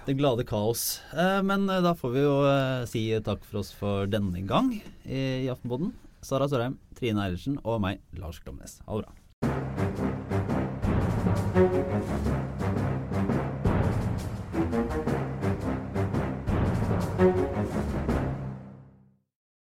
Det 0.06 0.14
glade 0.14 0.44
kaos. 0.46 1.00
Eh, 1.18 1.40
men 1.42 1.66
eh, 1.68 1.82
da 1.82 1.90
får 1.98 2.12
vi 2.14 2.20
jo 2.22 2.34
eh, 2.46 2.84
si 2.86 3.08
takk 3.26 3.42
for 3.42 3.64
oss 3.64 3.72
for 3.74 4.06
denne 4.06 4.44
gang 4.46 4.70
i, 5.02 5.18
i 5.18 5.48
Aftenpodden. 5.50 5.90
Sara 6.26 6.48
Sørheim, 6.50 6.80
Trine 6.98 7.22
Eilertsen 7.22 7.60
og 7.62 7.78
meg, 7.84 8.02
Lars 8.18 8.42
Klomnes. 8.42 8.80
Ha 8.88 8.98
det 8.98 9.06
bra. 9.06 10.05